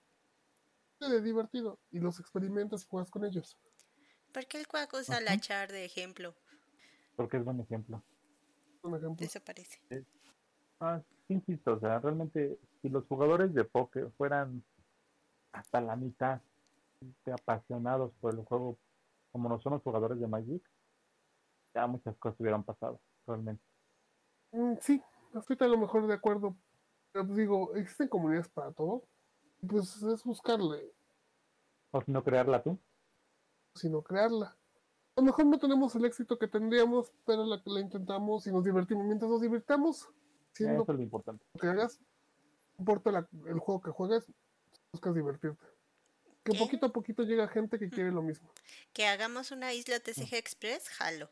[0.99, 1.79] Es divertido.
[1.91, 3.59] Y los experimentas y juegas con ellos.
[4.33, 6.33] ¿Por qué el cuaco usa la char de ejemplo?
[7.15, 8.03] Porque es buen ejemplo.
[9.17, 9.79] Desaparece.
[10.79, 14.63] Ah, insisto, o sea, realmente si los jugadores de póker fueran
[15.51, 16.41] hasta la mitad
[17.25, 18.77] de apasionados por el juego
[19.31, 20.63] como no son los jugadores de Magic,
[21.73, 23.63] ya muchas cosas hubieran pasado, realmente.
[24.51, 25.01] Mm, sí,
[25.35, 26.55] estoy a lo mejor de acuerdo.
[27.11, 29.03] Pero pues digo, existen comunidades para todo.
[29.67, 30.91] Pues es buscarle.
[31.91, 32.79] O si no crearla tú.
[33.75, 34.56] Sino crearla.
[35.17, 38.63] A lo mejor no tenemos el éxito que tendríamos, pero la, la intentamos y nos
[38.63, 39.03] divertimos.
[39.05, 40.07] Mientras nos divirtamos,
[40.53, 41.43] siendo Eso es lo importante.
[41.55, 41.99] lo que hagas,
[42.77, 44.25] no importa la- el juego que juegues,
[44.91, 45.65] buscas divertirte.
[46.43, 46.59] Que ¿Qué?
[46.59, 48.47] poquito a poquito llega gente que quiere lo mismo.
[48.93, 51.29] Que hagamos una isla TCG Express, jalo.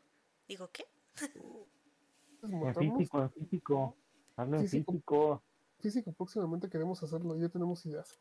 [0.48, 0.84] Digo, ¿qué?
[1.14, 1.30] Es
[2.42, 3.96] En físico, en físico.
[4.36, 4.92] En Físico.
[4.92, 5.42] físico.
[5.80, 8.18] físico próximamente queremos hacerlo, ya tenemos ideas.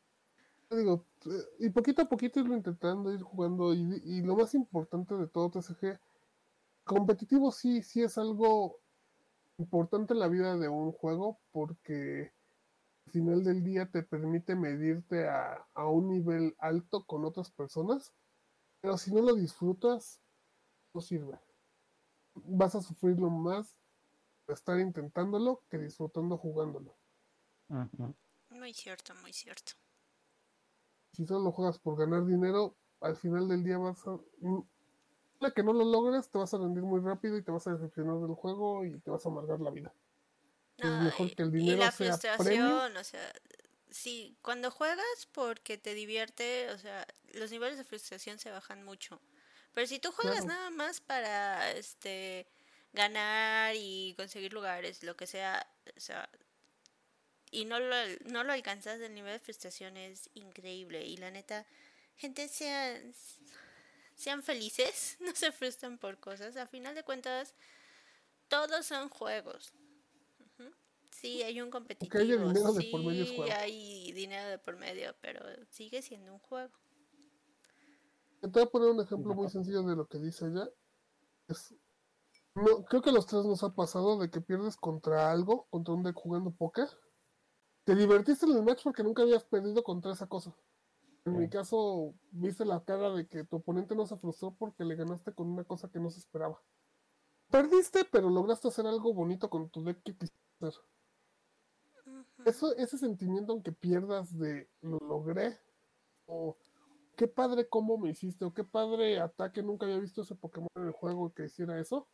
[0.70, 5.16] Digo, eh, y poquito a poquito irlo intentando, ir jugando, y, y lo más importante
[5.16, 6.00] de todo TCG,
[6.84, 8.80] competitivo sí, sí es algo
[9.58, 12.34] importante en la vida de un juego, porque
[13.06, 18.14] al final del día te permite medirte a, a un nivel alto con otras personas,
[18.82, 20.22] pero si no lo disfrutas,
[20.94, 21.40] no sirve.
[22.36, 23.76] Vas a sufrirlo más
[24.48, 26.96] de estar intentándolo que disfrutando jugándolo.
[28.50, 29.74] Muy cierto, muy cierto.
[31.16, 34.20] Si solo juegas por ganar dinero, al final del día vas a...
[34.42, 34.62] mm,
[35.42, 37.74] La que no lo logres, te vas a rendir muy rápido y te vas a
[37.74, 39.94] decepcionar del juego y te vas a amargar la vida.
[40.82, 42.88] Es No, mejor y- que el y dinero la sea frustración, premio.
[42.98, 43.32] o sea,
[43.90, 49.22] sí, cuando juegas porque te divierte, o sea, los niveles de frustración se bajan mucho.
[49.74, 50.48] Pero si tú juegas Claro.
[50.48, 52.48] nada más para este
[52.94, 56.30] ganar y conseguir lugares, lo que sea, o sea,
[57.52, 61.06] y no lo, no lo alcanzas, el nivel de frustración es increíble.
[61.06, 61.66] Y la neta,
[62.16, 63.14] gente, sean,
[64.16, 66.58] sean felices, no se frustran por cosas.
[66.58, 67.54] A final de cuentas,
[68.48, 69.74] todos son juegos.
[71.12, 72.22] Sí, hay un competitivo.
[72.22, 73.54] haya dinero de por medio juego.
[73.56, 75.40] hay dinero de por medio, pero
[75.70, 76.74] sigue siendo un juego.
[78.42, 80.70] Te voy a poner un ejemplo muy sencillo de lo que dice ella.
[81.48, 81.74] Es,
[82.54, 85.94] no, creo que a los tres nos ha pasado de que pierdes contra algo, contra
[85.94, 86.88] un deck jugando póker.
[87.86, 90.56] Te divertiste en el match porque nunca habías perdido contra esa cosa.
[91.24, 94.96] En mi caso, viste la cara de que tu oponente no se frustró porque le
[94.96, 96.60] ganaste con una cosa que no se esperaba.
[97.50, 100.82] Perdiste, pero lograste hacer algo bonito con tu deck que quisiste hacer.
[102.46, 105.60] Eso, ese sentimiento, aunque pierdas de lo logré,
[106.26, 106.58] o
[107.16, 110.88] qué padre cómo me hiciste, o qué padre ataque, nunca había visto ese Pokémon en
[110.88, 112.08] el juego que hiciera eso.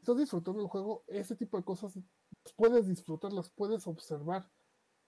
[0.00, 4.50] Estás disfrutando el juego, ese tipo de cosas las puedes disfrutar, las puedes observar.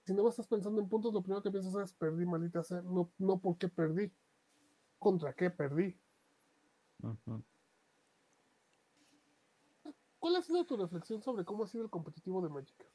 [0.08, 3.12] Si no estás pensando en puntos, lo primero que piensas es perdí, maldita sea, no,
[3.18, 4.10] no por qué perdí,
[4.98, 6.00] contra qué perdí.
[10.18, 12.86] ¿Cuál ha sido tu reflexión sobre cómo ha sido el competitivo de Magic?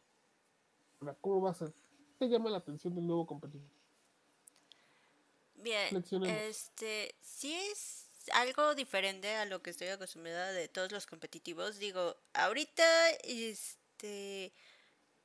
[1.22, 1.72] ¿Cómo va a ser?
[2.18, 3.70] ¿Qué te llama la atención del nuevo competitivo?
[5.58, 11.78] Bien, este, sí es algo diferente a lo que estoy acostumbrada de todos los competitivos.
[11.78, 14.52] Digo, ahorita, este,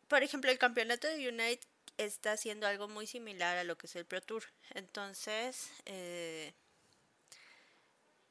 [0.07, 1.67] por ejemplo, el campeonato de Unite
[1.99, 4.45] está haciendo algo muy similar a lo que es el Pro Tour.
[4.71, 6.55] Entonces, eh,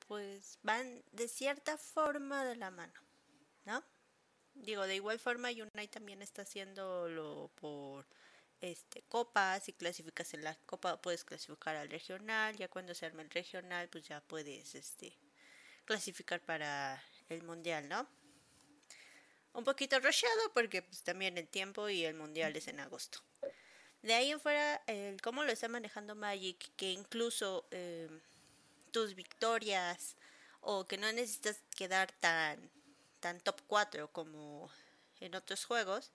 [0.08, 3.00] pues van de cierta forma de la mano,
[3.66, 3.84] ¿no?
[4.56, 8.08] Digo, de igual forma Unite también está haciéndolo por
[8.62, 13.22] este copas, si clasificas en la copa puedes clasificar al regional, ya cuando se arme
[13.22, 15.16] el regional pues ya puedes este
[15.86, 18.08] clasificar para el mundial, ¿no?
[19.54, 23.20] Un poquito rusheado porque pues también el tiempo y el mundial es en agosto.
[24.02, 28.10] De ahí en fuera, el cómo lo está manejando Magic, que incluso eh,
[28.92, 30.16] tus victorias
[30.62, 32.70] o que no necesitas quedar tan,
[33.20, 34.70] tan top 4 como
[35.20, 36.12] en otros juegos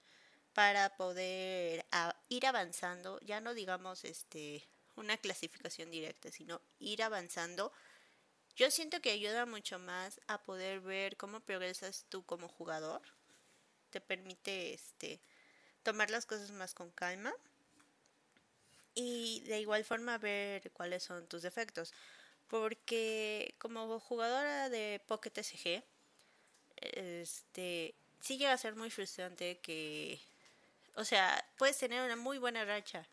[0.52, 1.84] para poder
[2.28, 7.72] ir avanzando, ya no digamos este una clasificación directa, sino ir avanzando.
[8.56, 13.00] Yo siento que ayuda mucho más a poder ver cómo progresas tú como jugador.
[13.90, 15.20] Te permite este
[15.82, 17.32] tomar las cosas más con calma
[18.94, 21.92] y de igual forma ver cuáles son tus defectos.
[22.48, 25.82] Porque como jugadora de Pocket TCG,
[26.76, 30.20] este, sí llega a ser muy frustrante que,
[30.96, 33.06] o sea, puedes tener una muy buena racha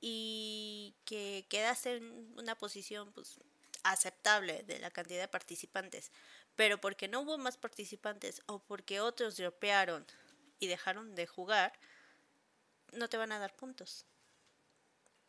[0.00, 3.38] y que quedas en una posición pues
[3.82, 6.10] aceptable de la cantidad de participantes,
[6.56, 10.06] pero porque no hubo más participantes o porque otros dropearon
[10.60, 11.72] y dejaron de jugar,
[12.92, 14.04] no te van a dar puntos.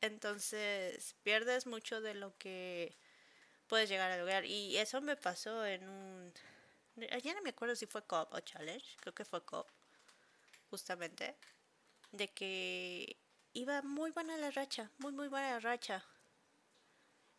[0.01, 2.95] Entonces pierdes mucho de lo que
[3.67, 4.45] puedes llegar a lograr.
[4.45, 6.33] Y eso me pasó en un...
[6.95, 9.69] Ya no me acuerdo si fue Cop o Challenge, creo que fue Cop,
[10.69, 11.37] justamente,
[12.11, 13.17] de que
[13.53, 16.05] iba muy buena la racha, muy muy buena la racha.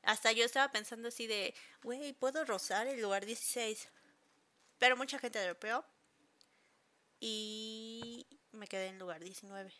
[0.02, 3.88] Hasta yo estaba pensando así de, güey, puedo rozar el lugar 16.
[4.78, 5.84] Pero mucha gente dropeó.
[7.20, 9.70] Y me quedé en lugar 19.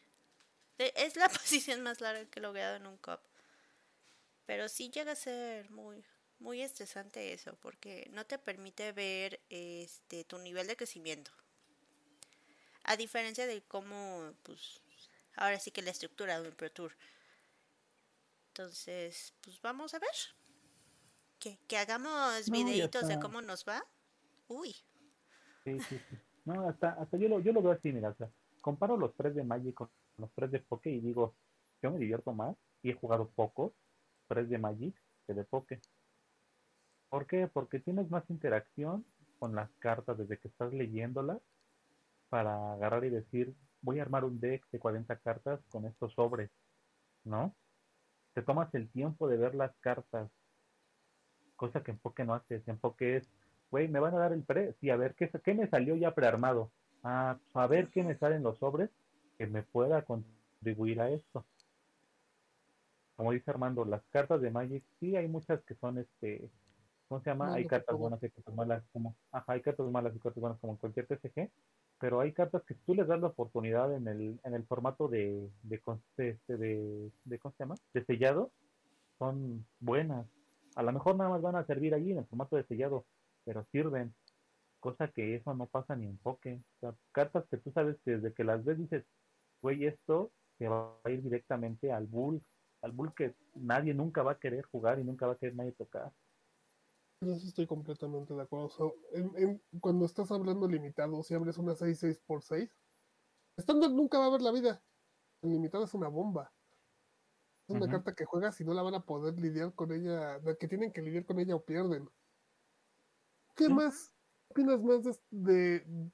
[0.97, 3.21] Es la posición más larga que he logrado en un cup.
[4.47, 6.05] Pero sí llega a ser muy,
[6.39, 11.31] muy estresante eso, porque no te permite ver este tu nivel de crecimiento.
[12.85, 14.83] A diferencia de cómo, pues,
[15.37, 16.97] ahora sí que la estructura de un Pro Tour.
[18.49, 20.11] Entonces, pues vamos a ver.
[21.39, 23.85] Que, que hagamos No, videitos de cómo nos va.
[24.49, 24.75] Uy,
[25.65, 26.17] Sí, sí, sí.
[26.45, 28.31] No, hasta, hasta yo, lo, yo lo veo así, mira, o sea,
[28.63, 29.91] comparo los tres de Magic con
[30.21, 31.35] los tres de Poké y digo,
[31.83, 33.73] yo me divierto más y he jugado pocos
[34.29, 34.95] tres de Magic
[35.27, 35.81] que de Poké.
[37.09, 37.49] ¿Por qué?
[37.49, 39.05] Porque tienes más interacción
[39.39, 41.41] con las cartas desde que estás leyéndolas
[42.29, 46.51] para agarrar y decir, voy a armar un deck de 40 cartas con estos sobres,
[47.25, 47.55] ¿no?
[48.35, 50.31] Te tomas el tiempo de ver las cartas,
[51.57, 52.67] cosa que en Poké no haces.
[52.69, 53.29] En Poké es,
[53.71, 56.15] güey, me van a dar el pre, sí, a ver, ¿qué, qué me salió ya
[56.15, 56.71] prearmado?
[57.03, 58.91] Ah, pues, a ver qué me salen los sobres
[59.41, 61.47] que me pueda contribuir a esto.
[63.17, 66.51] Como dice Armando, las cartas de Magic, sí hay muchas que son, este,
[67.09, 67.47] ¿cómo se llama?
[67.47, 70.61] No, hay cartas buenas y cartas malas, como, ajá, hay cartas malas y cartas buenas
[70.61, 71.51] como en cualquier TCG,
[71.99, 75.49] pero hay cartas que tú les das la oportunidad en el, en el formato de,
[75.63, 75.81] de,
[76.19, 77.77] de, este, de, de, ¿cómo se llama?
[77.95, 78.51] De sellado,
[79.19, 80.27] son buenas.
[80.77, 83.07] A lo mejor nada más van a servir allí en el formato de sellado,
[83.47, 84.13] pero sirven.
[84.81, 86.19] Cosa que eso no pasa ni en.
[86.23, 86.39] O
[86.81, 89.05] sea, cartas que tú sabes que desde que las ves dices,
[89.61, 92.43] güey, esto se va a ir directamente al bull,
[92.83, 95.73] al bull que nadie nunca va a querer jugar y nunca va a querer nadie
[95.73, 96.13] tocar.
[97.23, 98.67] En eso estoy completamente de acuerdo.
[98.67, 102.71] O sea, en- en- cuando estás hablando limitado, si abres una 6-6 por 6,
[103.59, 104.83] estándar nunca va a ver la vida.
[105.43, 106.53] El limitado es una bomba.
[107.69, 110.67] Es una carta que juegas y no la van a poder lidiar con ella, que
[110.67, 112.09] tienen que lidiar con ella o pierden.
[113.55, 114.15] ¿Qué más?
[114.55, 116.11] ¿Qué opinas más de, de,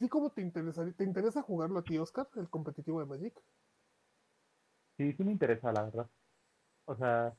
[0.00, 0.94] sí, cómo te interesaría?
[0.94, 3.40] ¿Te interesa jugarlo a ti, Oscar, el competitivo de Magic?
[4.96, 6.10] Sí, sí me interesa, la verdad.
[6.86, 7.34] O sea,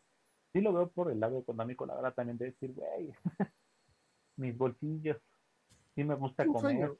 [0.53, 3.13] sí lo veo por el lado económico, la verdad, también de decir, güey,
[4.37, 5.17] mis bolsillos,
[5.95, 6.97] sí me gusta comer, sueño,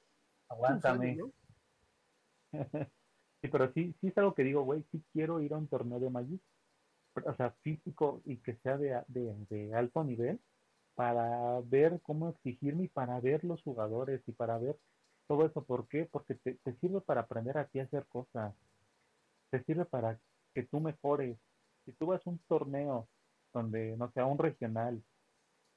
[0.49, 1.15] aguántame.
[1.15, 1.31] sueño,
[2.53, 2.59] ¿no?
[3.41, 5.99] Sí, pero sí, sí es algo que digo, güey, sí quiero ir a un torneo
[5.99, 6.39] de Magic,
[7.25, 10.39] o sea, físico y que sea de, de, de alto nivel,
[10.93, 14.77] para ver cómo exigirme y para ver los jugadores y para ver
[15.31, 15.63] todo eso.
[15.63, 16.09] ¿Por qué?
[16.11, 18.53] Porque te, te sirve para aprender a ti a hacer cosas,
[19.49, 20.19] te sirve para
[20.53, 21.37] que tú mejores.
[21.85, 23.07] Si tú vas a un torneo
[23.53, 25.01] donde, no sé, a un regional,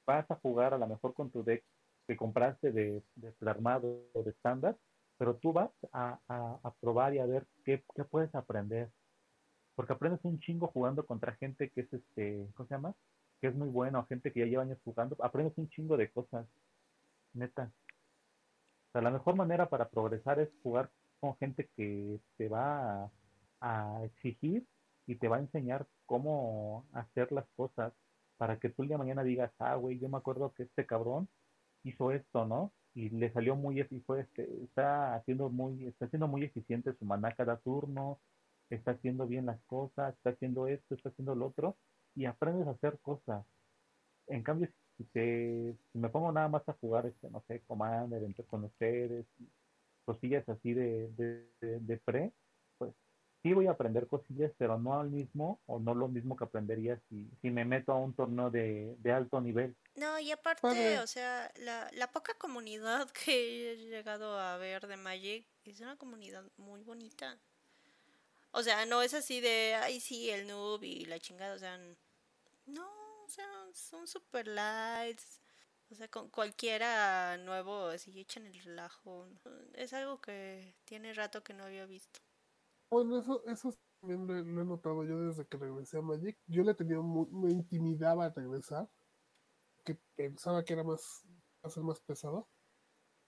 [0.05, 1.63] vas a jugar a lo mejor con tu deck
[2.05, 4.75] que compraste de, de armado o de estándar,
[5.17, 8.89] pero tú vas a, a, a probar y a ver qué, qué puedes aprender.
[9.73, 12.93] Porque aprendes un chingo jugando contra gente que es este, ¿cómo se llama?
[13.39, 16.45] Que es muy bueno, gente que ya lleva años jugando, aprendes un chingo de cosas,
[17.33, 17.71] neta.
[18.95, 20.89] Sea, la mejor manera para progresar es jugar
[21.19, 23.11] con gente que te va
[23.59, 24.65] a, exigir
[25.05, 27.91] y te va a enseñar cómo hacer las cosas
[28.37, 30.85] para que tú el día de mañana digas, ah, güey, yo me acuerdo que este
[30.85, 31.27] cabrón
[31.83, 32.71] hizo esto, ¿no?
[32.93, 37.03] Y le salió muy, efi- fue este, está haciendo muy, está haciendo muy eficiente su
[37.03, 38.21] maná cada turno,
[38.69, 41.75] está haciendo bien las cosas, está haciendo esto, está haciendo lo otro,
[42.15, 43.45] y aprendes a hacer cosas.
[44.27, 44.73] En cambio, si,
[45.03, 49.25] si me pongo nada más a jugar, este, no sé, Commander, entre con ustedes,
[50.05, 52.31] cosillas así de, de, de, de pre,
[52.77, 52.93] pues
[53.43, 56.99] sí voy a aprender cosillas, pero no al mismo, o no lo mismo que aprendería
[57.09, 59.75] si, si me meto a un torneo de, de alto nivel.
[59.95, 60.99] No, y aparte, Padre.
[60.99, 65.97] o sea, la, la poca comunidad que he llegado a ver de Magic es una
[65.97, 67.37] comunidad muy bonita.
[68.51, 71.77] O sea, no es así de, ay, sí, el noob y la chingada, o sea,
[72.65, 72.87] no,
[73.25, 75.41] o sea, son super lights.
[75.91, 79.27] O sea, con cualquiera nuevo, así echan el relajo.
[79.73, 82.19] Es algo que tiene rato que no había visto.
[82.89, 86.37] Bueno, eso, eso también lo, he- notado yo desde que regresé a Magic.
[86.47, 88.89] Yo le tenía mu- me intimidaba regresar,
[89.83, 91.23] que pensaba que era más,
[91.63, 92.47] a ser más pesado.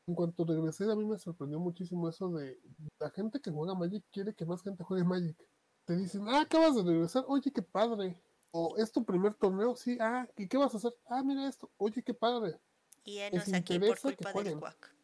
[0.07, 2.59] En cuanto regresé, a mí me sorprendió muchísimo eso de
[2.99, 5.37] la gente que juega Magic quiere que más gente juegue Magic.
[5.85, 8.21] Te dicen, ah, acabas de regresar, oye, qué padre.
[8.59, 10.91] O es tu primer torneo, sí, ah, ¿y qué vas a hacer?
[11.07, 12.57] Ah, mira esto, oye, qué padre.
[13.03, 14.59] Y enos Les aquí por culpa del jueguen.
[14.59, 14.95] cuac.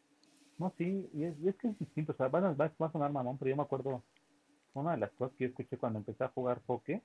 [0.58, 2.88] No, sí, y es, y es que es distinto, o sea, va, a- va, va
[2.88, 4.02] a sonar mamón, pero yo me acuerdo,
[4.74, 7.04] una de las cosas que yo escuché cuando empecé a jugar Poké,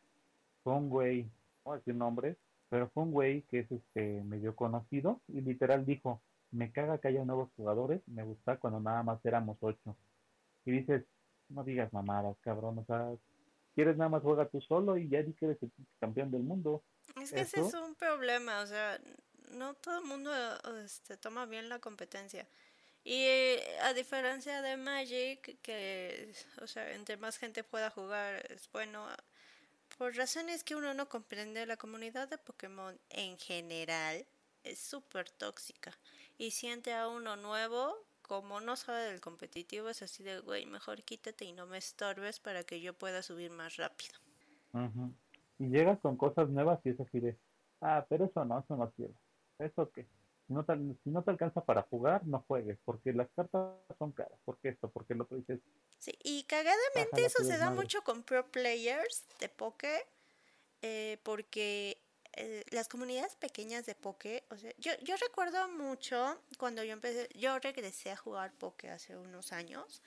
[0.64, 1.30] fue un güey, no
[1.64, 2.36] voy a decir nombres,
[2.70, 7.09] pero fue un güey que es este medio conocido y literal dijo, me caga que
[7.09, 9.96] haya nuevos jugadores, me gusta cuando nada más éramos ocho.
[10.64, 11.05] Y dices,
[11.51, 13.12] no digas mamadas, cabrón, o sea,
[13.78, 15.70] quieres nada más juega tú solo y ya di que eres el
[16.00, 16.82] campeón del mundo.
[17.22, 19.00] Es que ese es un problema, o sea,
[19.52, 20.32] no todo el mundo
[20.84, 22.48] este, toma bien la competencia.
[23.04, 28.68] Y eh, a diferencia de Magic, que, o sea, entre más gente pueda jugar es
[28.72, 29.06] bueno,
[29.96, 34.26] por razones que uno no comprende, la comunidad de Pokémon en general
[34.64, 35.96] es súper tóxica
[36.36, 37.94] y siente a uno nuevo
[38.28, 42.38] como no sabe del competitivo es así de güey mejor quítate y no me estorbes
[42.38, 44.14] para que yo pueda subir más rápido
[44.72, 45.12] Ujú.
[45.58, 47.36] Y llegas con cosas nuevas y es así de,
[47.80, 49.14] ah, pero eso no, eso no quiero.
[49.58, 50.06] ¿Eso qué?
[50.46, 50.74] Si no, te,
[51.04, 54.88] si no te alcanza para jugar, no juegues, porque las cartas son caras, porque esto,
[54.88, 55.60] porque lo otro dices,
[55.98, 60.06] Sí, y cagadamente eso se da mucho con pro players de Poké,
[60.80, 61.98] eh, porque
[62.41, 67.28] eh, las comunidades pequeñas de Poké, o sea, yo, yo recuerdo mucho cuando yo empecé,
[67.34, 70.01] yo regresé a jugar Poké hace unos años,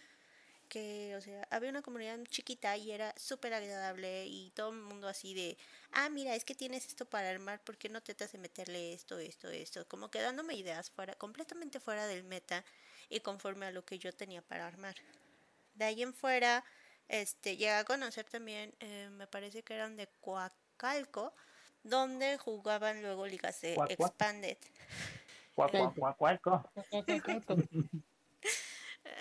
[0.70, 5.10] que, o sea, había una comunidad chiquita y era súper agradable y todo el mundo
[5.10, 5.58] así de,
[5.92, 9.20] ah, mira, es que tienes esto para armar, ¿por qué no tratas de meterle esto,
[9.20, 9.86] esto, esto?
[9.90, 12.64] Como que dándome ideas fuera, completamente fuera del meta
[13.10, 14.96] y conforme a lo que yo tenía para armar.
[15.76, 16.64] De ahí en fuera,
[17.10, 21.34] este, llegué a conocer también, eh, me parece que eran de Coacalco,
[21.84, 23.92] donde jugaban luego ligas de Cuac.
[23.92, 24.58] Expanded.
[25.56, 26.70] cuac, cuac.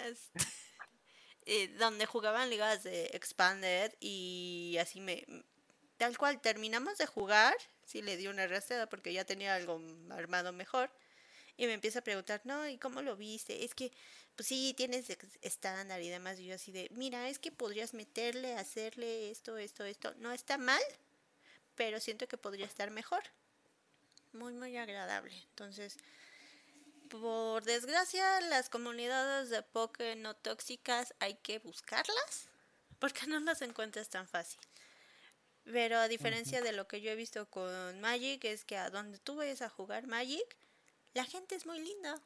[0.05, 5.27] Este, donde jugaban ligas de Expanded y así me...
[5.97, 7.55] Tal cual, terminamos de jugar,
[7.85, 10.91] sí le di una arrastrada porque ya tenía algo armado mejor.
[11.59, 13.67] Y me empieza a preguntar, no, ¿y cómo lo viste?
[13.67, 13.93] Es que,
[14.35, 15.11] pues sí, tienes
[15.43, 16.39] estándar y demás.
[16.41, 20.15] Y yo así de, mira, es que podrías meterle, hacerle esto, esto, esto.
[20.17, 20.81] No está mal,
[21.75, 23.23] pero siento que podría estar mejor.
[24.33, 25.35] Muy, muy agradable.
[25.51, 25.97] Entonces,
[27.09, 32.49] por desgracia, las comunidades de Poké no tóxicas hay que buscarlas
[33.01, 34.61] porque no las encuentras tan fácil.
[35.65, 39.19] Pero a diferencia de lo que yo he visto con Magic, es que a donde
[39.19, 40.57] tú vayas a jugar Magic,
[41.15, 42.21] la gente es muy linda.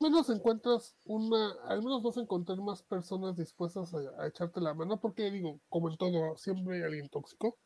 [0.00, 4.74] menos encuentras una, al menos vas a encontrar más personas dispuestas a, a echarte la
[4.74, 7.56] mano, porque digo, como en todo, siempre hay alguien tóxico.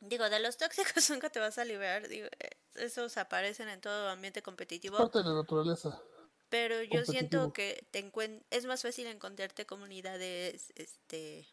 [0.00, 2.08] Digo, de los tóxicos nunca te vas a liberar.
[2.08, 4.96] Digo, eh, esos aparecen en todo ambiente competitivo.
[4.96, 6.00] Parte de la naturaleza.
[6.48, 11.46] Pero yo siento que te encuent- es más fácil encontrarte comunidades este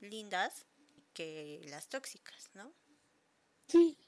[0.00, 0.64] lindas
[1.12, 2.72] que las tóxicas, ¿no?
[3.68, 3.98] Sí.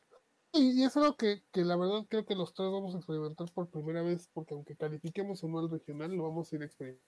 [0.52, 3.68] Y, es algo que, que la verdad creo que los tres vamos a experimentar por
[3.68, 7.06] primera vez, porque aunque califiquemos o no al regional, lo vamos a ir experimentando.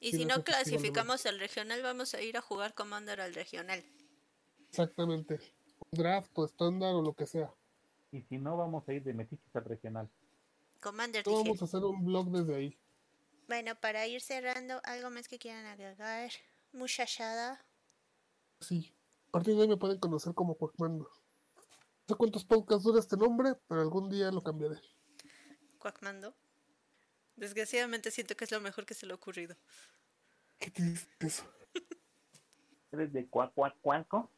[0.00, 3.84] Y Sí, si no clasificamos el regional, vamos a ir a jugar Commander al regional.
[4.68, 5.40] Exactamente.
[5.90, 7.52] Draft o estándar o lo que sea.
[8.12, 10.08] Y si no, vamos a ir de metiches al regional.
[10.80, 12.78] Commander, No vamos a hacer un blog desde ahí.
[13.48, 16.30] Bueno, para ir cerrando, ¿algo más que quieran agregar?
[16.72, 17.64] Muchachada.
[18.60, 18.94] Sí.
[19.28, 21.04] A partir de hoy me pueden conocer como Cuacmando.
[21.04, 24.80] No sé cuántos podcasts dura este nombre, pero algún día lo cambiaré.
[25.78, 26.34] Cuacmando.
[27.36, 29.56] Desgraciadamente siento que es lo mejor que se le ha ocurrido.
[30.58, 31.44] ¿Qué triste eso?
[32.92, 34.30] ¿Eres de cuac, cuac, cuaco?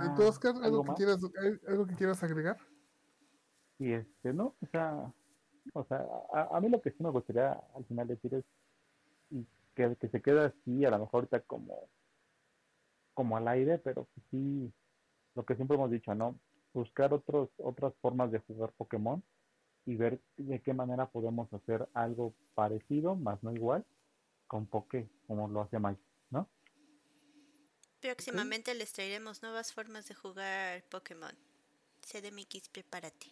[0.00, 1.20] Ah, Oscar, ¿algo, ¿algo que quieras,
[1.66, 2.56] ¿algo que quieras agregar?
[3.78, 5.12] Y este, no, o sea,
[5.74, 8.44] o sea, a, a mí lo que sí me gustaría al final decir es
[9.30, 11.88] y que, que se queda así, a lo mejor ahorita como,
[13.14, 14.72] como al aire, pero que sí,
[15.34, 16.38] lo que siempre hemos dicho, ¿no?
[16.74, 19.22] Buscar otros, otras formas de jugar Pokémon
[19.84, 23.84] y ver de qué manera podemos hacer algo parecido, más no igual,
[24.46, 26.48] con Poké, como lo hace Magic, ¿no?
[28.02, 31.38] Próximamente les traeremos nuevas formas de jugar Pokémon.
[32.04, 33.30] CDMX, prepárate.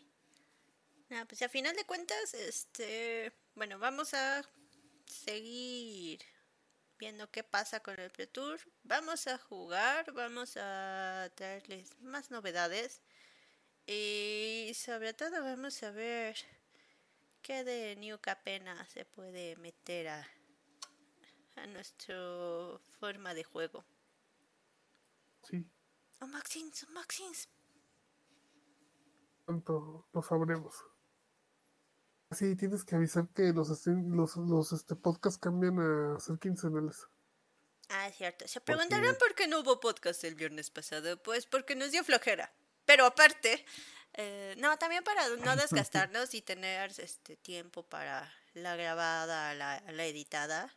[1.09, 4.49] Nada, pues a final de cuentas, este, bueno, vamos a
[5.07, 6.21] seguir
[7.01, 8.61] viendo qué pasa con el Pro Tour.
[8.85, 13.03] Vamos a jugar, vamos a traerles más novedades.
[13.89, 16.37] Y sobre todo vamos a ver
[17.43, 20.29] qué de New Capena se puede meter a,
[21.57, 22.15] a nuestra
[23.01, 23.85] forma de juego.
[25.43, 25.67] Sí,
[26.23, 27.49] Oh, Maxins, oh, Maxins.
[29.47, 30.75] pronto lo sabremos.
[32.33, 37.09] Sí, tienes que avisar que los, los, los este, podcasts cambian a ser quincenales.
[37.89, 38.47] Ah, es cierto.
[38.47, 41.21] Se preguntarán por qué no hubo podcast el viernes pasado.
[41.21, 42.53] Pues porque nos dio flojera.
[42.85, 43.65] Pero aparte,
[44.13, 50.05] eh, no, también para no desgastarnos y tener este tiempo para la grabada, la, la
[50.07, 50.73] editada.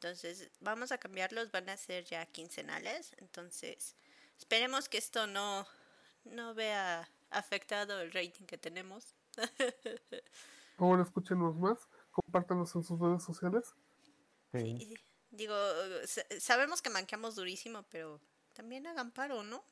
[0.00, 3.16] Entonces, vamos a cambiarlos, van a ser ya quincenales.
[3.18, 3.96] Entonces,
[4.38, 5.66] esperemos que esto no,
[6.22, 9.16] no vea afectado el rating que tenemos.
[10.78, 11.78] Ahora escúchenos más,
[12.12, 13.74] compártanos en sus redes sociales.
[14.52, 14.94] Sí.
[15.32, 15.56] Digo,
[16.06, 18.20] sa- sabemos que manqueamos durísimo, pero
[18.54, 19.64] también hagan paro, ¿no?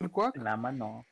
[0.00, 1.06] El cuac, En la mano.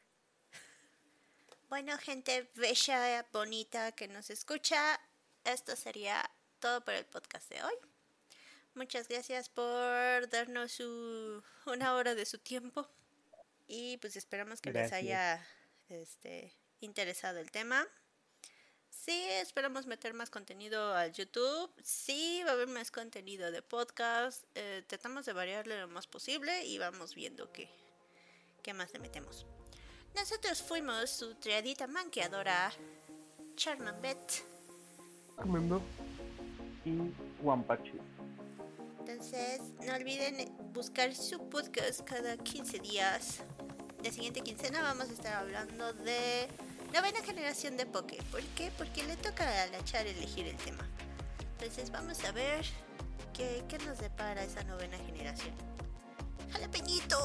[1.68, 5.00] Bueno, gente bella, bonita que nos escucha,
[5.44, 6.28] esto sería
[6.62, 7.74] todo por el podcast de hoy.
[8.74, 12.88] Muchas gracias por darnos su, una hora de su tiempo.
[13.66, 15.44] Y pues esperamos que les haya
[15.88, 17.84] este, interesado el tema.
[18.90, 21.68] Sí, esperamos meter más contenido al YouTube.
[21.82, 24.44] Sí, va a haber más contenido de podcast.
[24.54, 27.68] Eh, tratamos de variarle lo más posible y vamos viendo qué,
[28.62, 29.46] qué más le metemos.
[30.14, 32.72] Nosotros fuimos su triadita manqueadora,
[33.56, 34.44] Charman Bet.
[36.84, 37.12] Y
[37.42, 37.92] Wampachi.
[39.00, 43.42] Entonces, no olviden buscar su podcast cada 15 días.
[44.02, 46.48] La siguiente quincena vamos a estar hablando de
[46.92, 48.18] novena generación de Poké.
[48.30, 48.70] ¿Por qué?
[48.78, 50.88] Porque le toca a la Char elegir el tema.
[51.58, 52.64] Entonces, vamos a ver
[53.32, 55.54] qué, qué nos depara esa novena generación.
[56.52, 57.18] ¡Jalapeñito!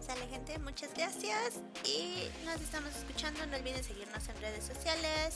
[0.00, 3.44] Sale gente, muchas gracias y nos estamos escuchando.
[3.46, 5.34] No olviden seguirnos en redes sociales,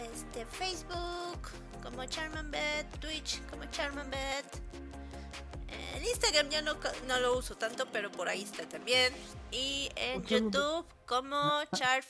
[0.00, 1.50] este Facebook
[1.82, 4.44] como Charmanbet, Twitch como Charmanbet.
[5.68, 6.76] En Instagram ya no,
[7.06, 9.12] no lo uso tanto, pero por ahí está también.
[9.50, 12.02] Y en YouTube como Char